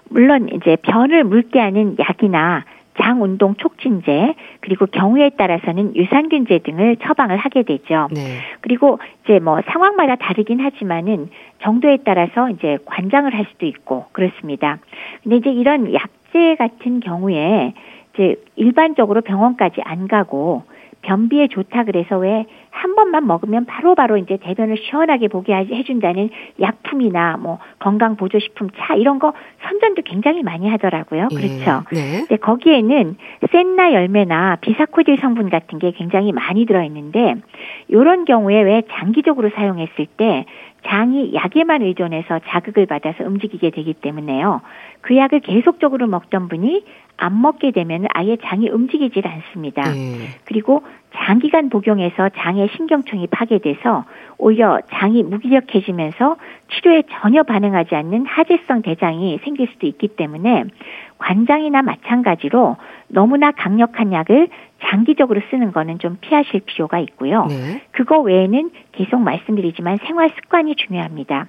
물론 0.08 0.48
이제 0.52 0.76
변을 0.82 1.24
묽게 1.24 1.58
하는 1.58 1.96
약이나 1.98 2.64
장운동 2.98 3.54
촉진제 3.56 4.34
그리고 4.60 4.86
경우에 4.86 5.30
따라서는 5.30 5.96
유산균제 5.96 6.60
등을 6.60 6.96
처방을 6.96 7.36
하게 7.36 7.62
되죠. 7.62 8.08
네. 8.12 8.20
그리고 8.60 8.98
이제 9.24 9.38
뭐 9.38 9.60
상황마다 9.66 10.16
다르긴 10.16 10.60
하지만은 10.60 11.30
정도에 11.62 11.98
따라서 12.04 12.50
이제 12.50 12.78
관장을 12.84 13.34
할 13.34 13.46
수도 13.52 13.66
있고 13.66 14.06
그렇습니다. 14.12 14.78
근데 15.22 15.36
이제 15.36 15.50
이런 15.50 15.92
약제 15.92 16.56
같은 16.56 17.00
경우에 17.00 17.74
이제 18.14 18.36
일반적으로 18.56 19.20
병원까지 19.20 19.82
안 19.84 20.08
가고 20.08 20.64
변비에 21.02 21.48
좋다 21.48 21.84
그래서 21.84 22.18
왜 22.18 22.46
한 22.76 22.94
번만 22.94 23.26
먹으면 23.26 23.64
바로바로 23.64 23.94
바로 23.94 24.16
이제 24.18 24.36
대변을 24.36 24.76
시원하게 24.76 25.28
보게 25.28 25.54
해준다는 25.54 26.28
약품이나 26.60 27.38
뭐 27.38 27.58
건강 27.78 28.16
보조식품 28.16 28.68
차 28.76 28.94
이런 28.94 29.18
거 29.18 29.32
선전도 29.62 30.02
굉장히 30.02 30.42
많이 30.42 30.68
하더라고요. 30.68 31.28
예. 31.32 31.34
그렇죠. 31.34 31.84
네. 31.90 32.18
근데 32.18 32.36
거기에는 32.36 33.16
센나 33.50 33.94
열매나 33.94 34.56
비사코딜 34.60 35.16
성분 35.18 35.48
같은 35.48 35.78
게 35.78 35.92
굉장히 35.92 36.32
많이 36.32 36.66
들어있는데 36.66 37.36
이런 37.88 38.26
경우에 38.26 38.60
왜 38.60 38.82
장기적으로 38.92 39.50
사용했을 39.54 40.06
때 40.18 40.44
장이 40.86 41.34
약에만 41.34 41.82
의존해서 41.82 42.40
자극을 42.46 42.86
받아서 42.86 43.24
움직이게 43.24 43.70
되기 43.70 43.94
때문에요. 43.94 44.60
그 45.06 45.16
약을 45.16 45.38
계속적으로 45.38 46.08
먹던 46.08 46.48
분이 46.48 46.84
안 47.16 47.40
먹게 47.40 47.70
되면 47.70 48.06
아예 48.12 48.36
장이 48.42 48.68
움직이질 48.68 49.24
않습니다. 49.24 49.82
네. 49.92 50.16
그리고 50.44 50.82
장기간 51.14 51.70
복용해서 51.70 52.30
장의 52.30 52.68
신경청이 52.74 53.28
파괴돼서 53.28 54.04
오히려 54.36 54.80
장이 54.90 55.22
무기력해지면서 55.22 56.36
치료에 56.72 57.04
전혀 57.08 57.44
반응하지 57.44 57.94
않는 57.94 58.26
하재성 58.26 58.82
대장이 58.82 59.38
생길 59.44 59.68
수도 59.68 59.86
있기 59.86 60.08
때문에 60.08 60.64
관장이나 61.18 61.82
마찬가지로 61.82 62.76
너무나 63.06 63.52
강력한 63.52 64.12
약을 64.12 64.48
장기적으로 64.82 65.40
쓰는 65.50 65.70
거는 65.70 66.00
좀 66.00 66.18
피하실 66.20 66.62
필요가 66.66 66.98
있고요. 66.98 67.46
네. 67.46 67.80
그거 67.92 68.18
외에는 68.18 68.70
계속 68.90 69.20
말씀드리지만 69.20 69.98
생활 70.04 70.30
습관이 70.30 70.74
중요합니다. 70.74 71.46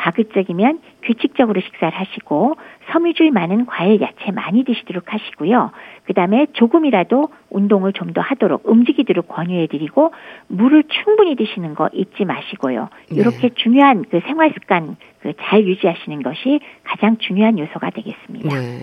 가급적이면 0.00 0.80
규칙적으로 1.02 1.60
식사를 1.60 1.96
하시고 1.98 2.56
섬유질 2.92 3.30
많은 3.30 3.66
과일, 3.66 4.00
야채 4.00 4.30
많이 4.32 4.64
드시도록 4.64 5.12
하시고요. 5.12 5.70
그 6.04 6.14
다음에 6.14 6.46
조금이라도 6.54 7.28
운동을 7.50 7.92
좀 7.92 8.10
더 8.10 8.20
하도록 8.20 8.62
움직이도록 8.64 9.28
권유해드리고 9.28 10.12
물을 10.48 10.82
충분히 10.88 11.36
드시는 11.36 11.76
거 11.76 11.88
잊지 11.92 12.24
마시고요. 12.24 12.88
이렇게 13.12 13.48
네. 13.48 13.50
중요한 13.54 14.04
그 14.10 14.20
생활 14.26 14.52
습관 14.52 14.96
그 15.22 15.32
잘 15.40 15.64
유지하시는 15.66 16.22
것이 16.22 16.60
가장 16.82 17.16
중요한 17.18 17.58
요소가 17.58 17.90
되겠습니다. 17.90 18.48
네. 18.58 18.80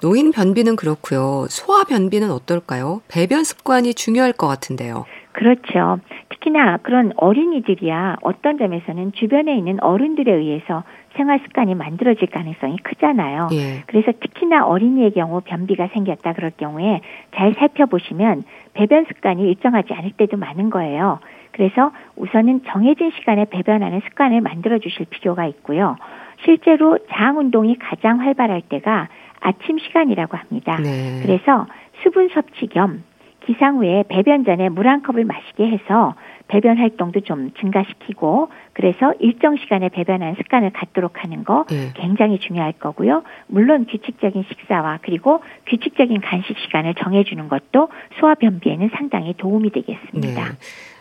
노인 0.00 0.32
변비는 0.32 0.76
그렇고요. 0.76 1.46
소아 1.48 1.84
변비는 1.84 2.30
어떨까요? 2.30 3.02
배변 3.08 3.44
습관이 3.44 3.94
중요할 3.94 4.32
것 4.32 4.46
같은데요. 4.46 5.04
그렇죠. 5.36 5.98
특히나 6.30 6.78
그런 6.78 7.12
어린이들이야 7.14 8.16
어떤 8.22 8.56
점에서는 8.56 9.12
주변에 9.12 9.54
있는 9.54 9.78
어른들에 9.82 10.32
의해서 10.32 10.82
생활 11.14 11.40
습관이 11.40 11.74
만들어질 11.74 12.28
가능성이 12.28 12.78
크잖아요. 12.78 13.48
예. 13.52 13.82
그래서 13.86 14.12
특히나 14.18 14.66
어린이의 14.66 15.10
경우 15.12 15.42
변비가 15.42 15.88
생겼다 15.88 16.32
그럴 16.32 16.52
경우에 16.56 17.02
잘 17.34 17.52
살펴보시면 17.52 18.44
배변 18.72 19.04
습관이 19.04 19.42
일정하지 19.42 19.92
않을 19.92 20.12
때도 20.12 20.38
많은 20.38 20.70
거예요. 20.70 21.18
그래서 21.52 21.92
우선은 22.16 22.62
정해진 22.68 23.10
시간에 23.10 23.44
배변하는 23.44 24.00
습관을 24.08 24.40
만들어 24.40 24.78
주실 24.78 25.04
필요가 25.10 25.44
있고요. 25.46 25.96
실제로 26.44 26.98
장 27.10 27.38
운동이 27.38 27.76
가장 27.78 28.20
활발할 28.20 28.62
때가 28.70 29.08
아침 29.40 29.78
시간이라고 29.78 30.34
합니다. 30.38 30.78
네. 30.82 31.20
그래서 31.22 31.66
수분 32.02 32.30
섭취 32.30 32.68
겸 32.68 33.02
기상 33.46 33.76
후에 33.76 34.04
배변 34.08 34.44
전에 34.44 34.68
물 34.68 34.86
한 34.86 35.02
컵을 35.02 35.24
마시게 35.24 35.66
해서 35.68 36.14
배변 36.48 36.78
활동도 36.78 37.20
좀 37.20 37.50
증가시키고 37.54 38.50
그래서 38.72 39.12
일정 39.18 39.56
시간에 39.56 39.88
배변하는 39.88 40.36
습관을 40.36 40.70
갖도록 40.70 41.24
하는 41.24 41.42
거 41.42 41.64
네. 41.68 41.90
굉장히 41.94 42.38
중요할 42.38 42.72
거고요. 42.72 43.24
물론 43.48 43.86
규칙적인 43.86 44.44
식사와 44.48 45.00
그리고 45.02 45.42
규칙적인 45.66 46.20
간식 46.20 46.56
시간을 46.58 46.94
정해주는 46.94 47.48
것도 47.48 47.88
소화 48.20 48.34
변비에는 48.36 48.90
상당히 48.94 49.34
도움이 49.34 49.70
되겠습니다. 49.70 50.44
네. 50.44 50.50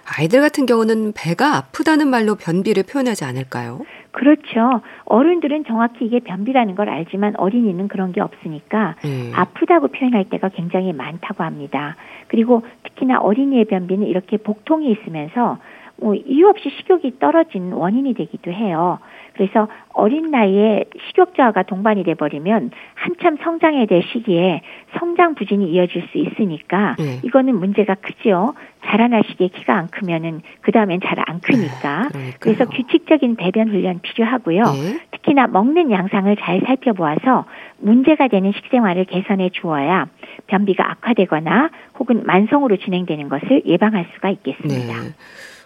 아이들 0.05 0.41
같은 0.41 0.65
경우는 0.65 1.13
배가 1.15 1.57
아프다는 1.57 2.07
말로 2.07 2.35
변비를 2.35 2.83
표현하지 2.83 3.25
않을까요? 3.25 3.81
그렇죠. 4.11 4.81
어른들은 5.05 5.65
정확히 5.65 6.05
이게 6.05 6.19
변비라는 6.19 6.75
걸 6.75 6.89
알지만 6.89 7.35
어린이는 7.37 7.89
그런 7.89 8.13
게 8.13 8.21
없으니까 8.21 8.95
음. 9.03 9.31
아프다고 9.35 9.89
표현할 9.89 10.29
때가 10.29 10.49
굉장히 10.49 10.93
많다고 10.93 11.43
합니다. 11.43 11.97
그리고 12.27 12.63
특히나 12.83 13.19
어린이의 13.19 13.65
변비는 13.65 14.07
이렇게 14.07 14.37
복통이 14.37 14.89
있으면서 14.91 15.57
뭐 15.97 16.13
이유 16.15 16.47
없이 16.47 16.69
식욕이 16.77 17.19
떨어진 17.19 17.71
원인이 17.71 18.13
되기도 18.13 18.51
해요. 18.51 18.99
그래서 19.33 19.67
어린 19.93 20.31
나이에 20.31 20.85
식욕 21.07 21.35
저하가 21.35 21.63
동반이 21.63 22.03
돼 22.03 22.13
버리면 22.13 22.71
한참 22.93 23.37
성장해야 23.43 23.85
될 23.85 24.01
시기에 24.03 24.61
성장 24.97 25.35
부진이 25.35 25.71
이어질 25.71 26.07
수 26.11 26.17
있으니까 26.17 26.95
네. 26.97 27.19
이거는 27.23 27.55
문제가 27.55 27.95
크지요. 27.95 28.53
자라날 28.85 29.23
시기에 29.27 29.49
키가 29.49 29.75
안 29.75 29.87
크면은 29.87 30.41
그 30.61 30.71
다음엔 30.71 31.01
잘 31.01 31.15
안 31.27 31.39
크니까. 31.39 32.09
네, 32.13 32.31
그래서 32.39 32.65
규칙적인 32.65 33.35
배변 33.35 33.69
훈련 33.69 33.99
필요하고요. 34.01 34.63
네. 34.63 34.99
특히나 35.11 35.47
먹는 35.47 35.91
양상을 35.91 36.35
잘 36.37 36.61
살펴보아서 36.65 37.45
문제가 37.79 38.27
되는 38.27 38.51
식생활을 38.51 39.05
개선해 39.05 39.49
주어야 39.49 40.07
변비가 40.47 40.91
악화되거나 40.91 41.69
혹은 41.97 42.23
만성으로 42.25 42.77
진행되는 42.77 43.29
것을 43.29 43.63
예방할 43.65 44.07
수가 44.13 44.29
있겠습니다. 44.29 44.93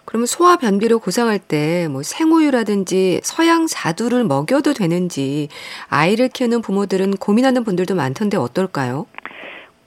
네. 0.10 0.12
그러면 0.12 0.26
소화 0.26 0.58
변비로 0.58 1.00
고생할 1.00 1.40
때 1.40 1.88
뭐 1.90 2.04
생우유라든지 2.04 3.22
서양 3.24 3.68
자두를 3.68 4.24
먹여도 4.24 4.74
되는지 4.74 5.50
아이를 5.90 6.30
키우는 6.30 6.62
부모들은 6.62 7.12
고민하는 7.18 7.64
분들도 7.64 7.96
많던데 7.96 8.38
어떨까요? 8.38 9.06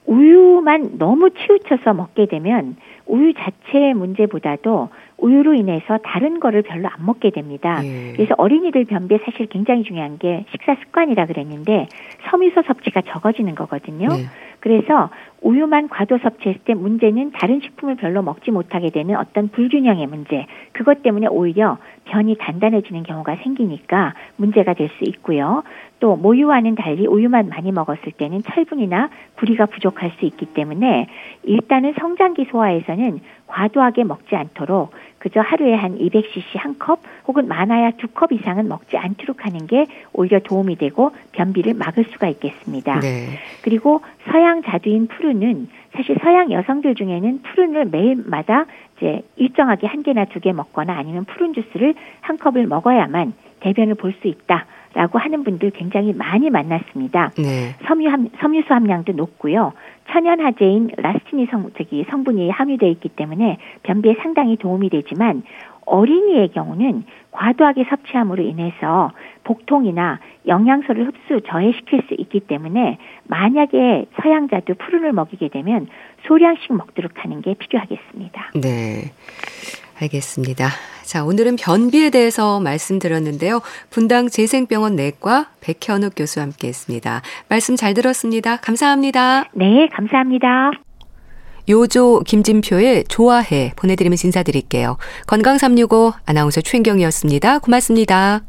우유만 0.05 0.97
너무 0.97 1.29
치우쳐서 1.31 1.93
먹게 1.93 2.27
되면 2.27 2.75
우유 3.05 3.33
자체의 3.33 3.93
문제보다도 3.93 4.89
우유로 5.17 5.53
인해서 5.53 5.97
다른 6.03 6.39
거를 6.39 6.61
별로 6.61 6.89
안 6.89 7.05
먹게 7.05 7.29
됩니다. 7.29 7.79
예. 7.83 8.13
그래서 8.13 8.33
어린이들 8.37 8.85
변비에 8.85 9.19
사실 9.25 9.47
굉장히 9.47 9.83
중요한 9.83 10.17
게 10.17 10.45
식사 10.51 10.75
습관이라 10.75 11.27
그랬는데 11.27 11.87
섬유소 12.29 12.63
섭취가 12.63 13.01
적어지는 13.07 13.55
거거든요. 13.55 14.09
예. 14.11 14.25
그래서 14.59 15.09
우유만 15.43 15.89
과도 15.89 16.17
섭취했을 16.17 16.61
때 16.63 16.73
문제는 16.73 17.31
다른 17.31 17.59
식품을 17.59 17.95
별로 17.95 18.21
먹지 18.23 18.49
못하게 18.51 18.89
되는 18.89 19.15
어떤 19.17 19.49
불균형의 19.49 20.07
문제. 20.07 20.45
그것 20.71 21.03
때문에 21.03 21.27
오히려 21.27 21.77
변이 22.05 22.35
단단해지는 22.37 23.03
경우가 23.03 23.35
생기니까 23.37 24.13
문제가 24.37 24.73
될 24.73 24.89
수 24.97 25.03
있고요. 25.05 25.63
또 25.99 26.15
모유와는 26.17 26.75
달리 26.75 27.07
우유만 27.07 27.47
많이 27.49 27.71
먹었을 27.71 28.11
때는 28.11 28.41
철분이나 28.43 29.09
구리가 29.37 29.67
부족할 29.67 30.11
수 30.19 30.25
있기 30.25 30.47
때문에 30.47 31.07
일단은 31.43 31.93
성장기 31.97 32.45
소화에서는 32.51 33.19
과도하게 33.47 34.03
먹지 34.03 34.35
않도록 34.35 34.91
그저 35.19 35.39
하루에 35.39 35.73
한 35.75 35.97
200cc 35.97 36.57
한 36.57 36.75
컵 36.77 36.99
혹은 37.27 37.47
많아야 37.47 37.91
두 37.91 38.07
컵 38.13 38.33
이상은 38.33 38.67
먹지 38.67 38.97
않도록 38.97 39.45
하는 39.45 39.65
게 39.67 39.85
오히려 40.11 40.39
도움이 40.39 40.75
되고 40.75 41.11
변비를 41.31 41.73
막을 41.75 42.05
수가 42.11 42.27
있겠습니다. 42.27 42.99
네. 42.99 43.27
그리고 43.63 44.01
서양 44.29 44.61
자두인 44.63 45.07
푸른 45.07 45.32
은 45.41 45.67
사실 45.95 46.17
서양 46.21 46.51
여성들 46.51 46.95
중에는 46.95 47.41
푸른을 47.41 47.85
매일마다 47.85 48.65
이제 48.97 49.21
일정하게 49.37 49.87
한 49.87 50.03
개나 50.03 50.25
두 50.25 50.39
개 50.39 50.51
먹거나 50.53 50.93
아니면 50.95 51.25
푸른 51.25 51.53
주스를 51.53 51.95
한 52.21 52.37
컵을 52.37 52.67
먹어야만 52.67 53.33
대변을 53.61 53.95
볼 53.95 54.13
수 54.21 54.27
있다. 54.27 54.65
라고 54.95 55.17
하는 55.17 55.43
분들 55.43 55.71
굉장히 55.71 56.13
많이 56.13 56.51
만났습니다. 56.51 57.31
네. 57.35 57.73
섬유 57.87 58.09
함, 58.09 58.29
섬유소 58.39 58.75
함량도 58.75 59.13
높고요. 59.13 59.73
천연 60.11 60.39
화제인 60.39 60.91
라스티니 60.97 61.47
성, 61.47 61.71
저기 61.75 62.05
성분이 62.11 62.51
함유되어 62.51 62.89
있기 62.89 63.09
때문에 63.09 63.57
변비에 63.81 64.15
상당히 64.21 64.55
도움이 64.55 64.89
되지만 64.89 65.41
어린이의 65.87 66.49
경우는 66.49 67.05
과도하게 67.33 67.85
섭취함으로 67.89 68.43
인해서 68.43 69.11
복통이나 69.43 70.19
영양소를 70.47 71.07
흡수 71.07 71.41
저해시킬 71.47 72.03
수 72.07 72.13
있기 72.17 72.41
때문에 72.41 72.97
만약에 73.25 74.05
서양자도 74.21 74.75
푸른을 74.75 75.11
먹이게 75.11 75.49
되면 75.49 75.87
소량씩 76.27 76.73
먹도록 76.73 77.11
하는 77.17 77.41
게 77.41 77.55
필요하겠습니다. 77.55 78.51
네. 78.55 79.11
알겠습니다. 80.01 80.69
자, 81.03 81.23
오늘은 81.23 81.57
변비에 81.57 82.09
대해서 82.09 82.59
말씀드렸는데요. 82.59 83.61
분당 83.89 84.27
재생병원 84.27 84.95
내과 84.95 85.47
백현욱 85.61 86.13
교수와 86.15 86.45
함께 86.45 86.69
했습니다. 86.69 87.21
말씀 87.49 87.75
잘 87.75 87.93
들었습니다. 87.93 88.57
감사합니다. 88.57 89.45
네, 89.53 89.87
감사합니다. 89.91 90.71
요조 91.69 92.21
김진표의 92.25 93.05
좋아해 93.07 93.73
보내드리면서 93.75 94.27
인사드릴게요. 94.27 94.97
건강365 95.27 96.13
아나운서 96.25 96.61
최인경이었습니다. 96.61 97.59
고맙습니다. 97.59 98.41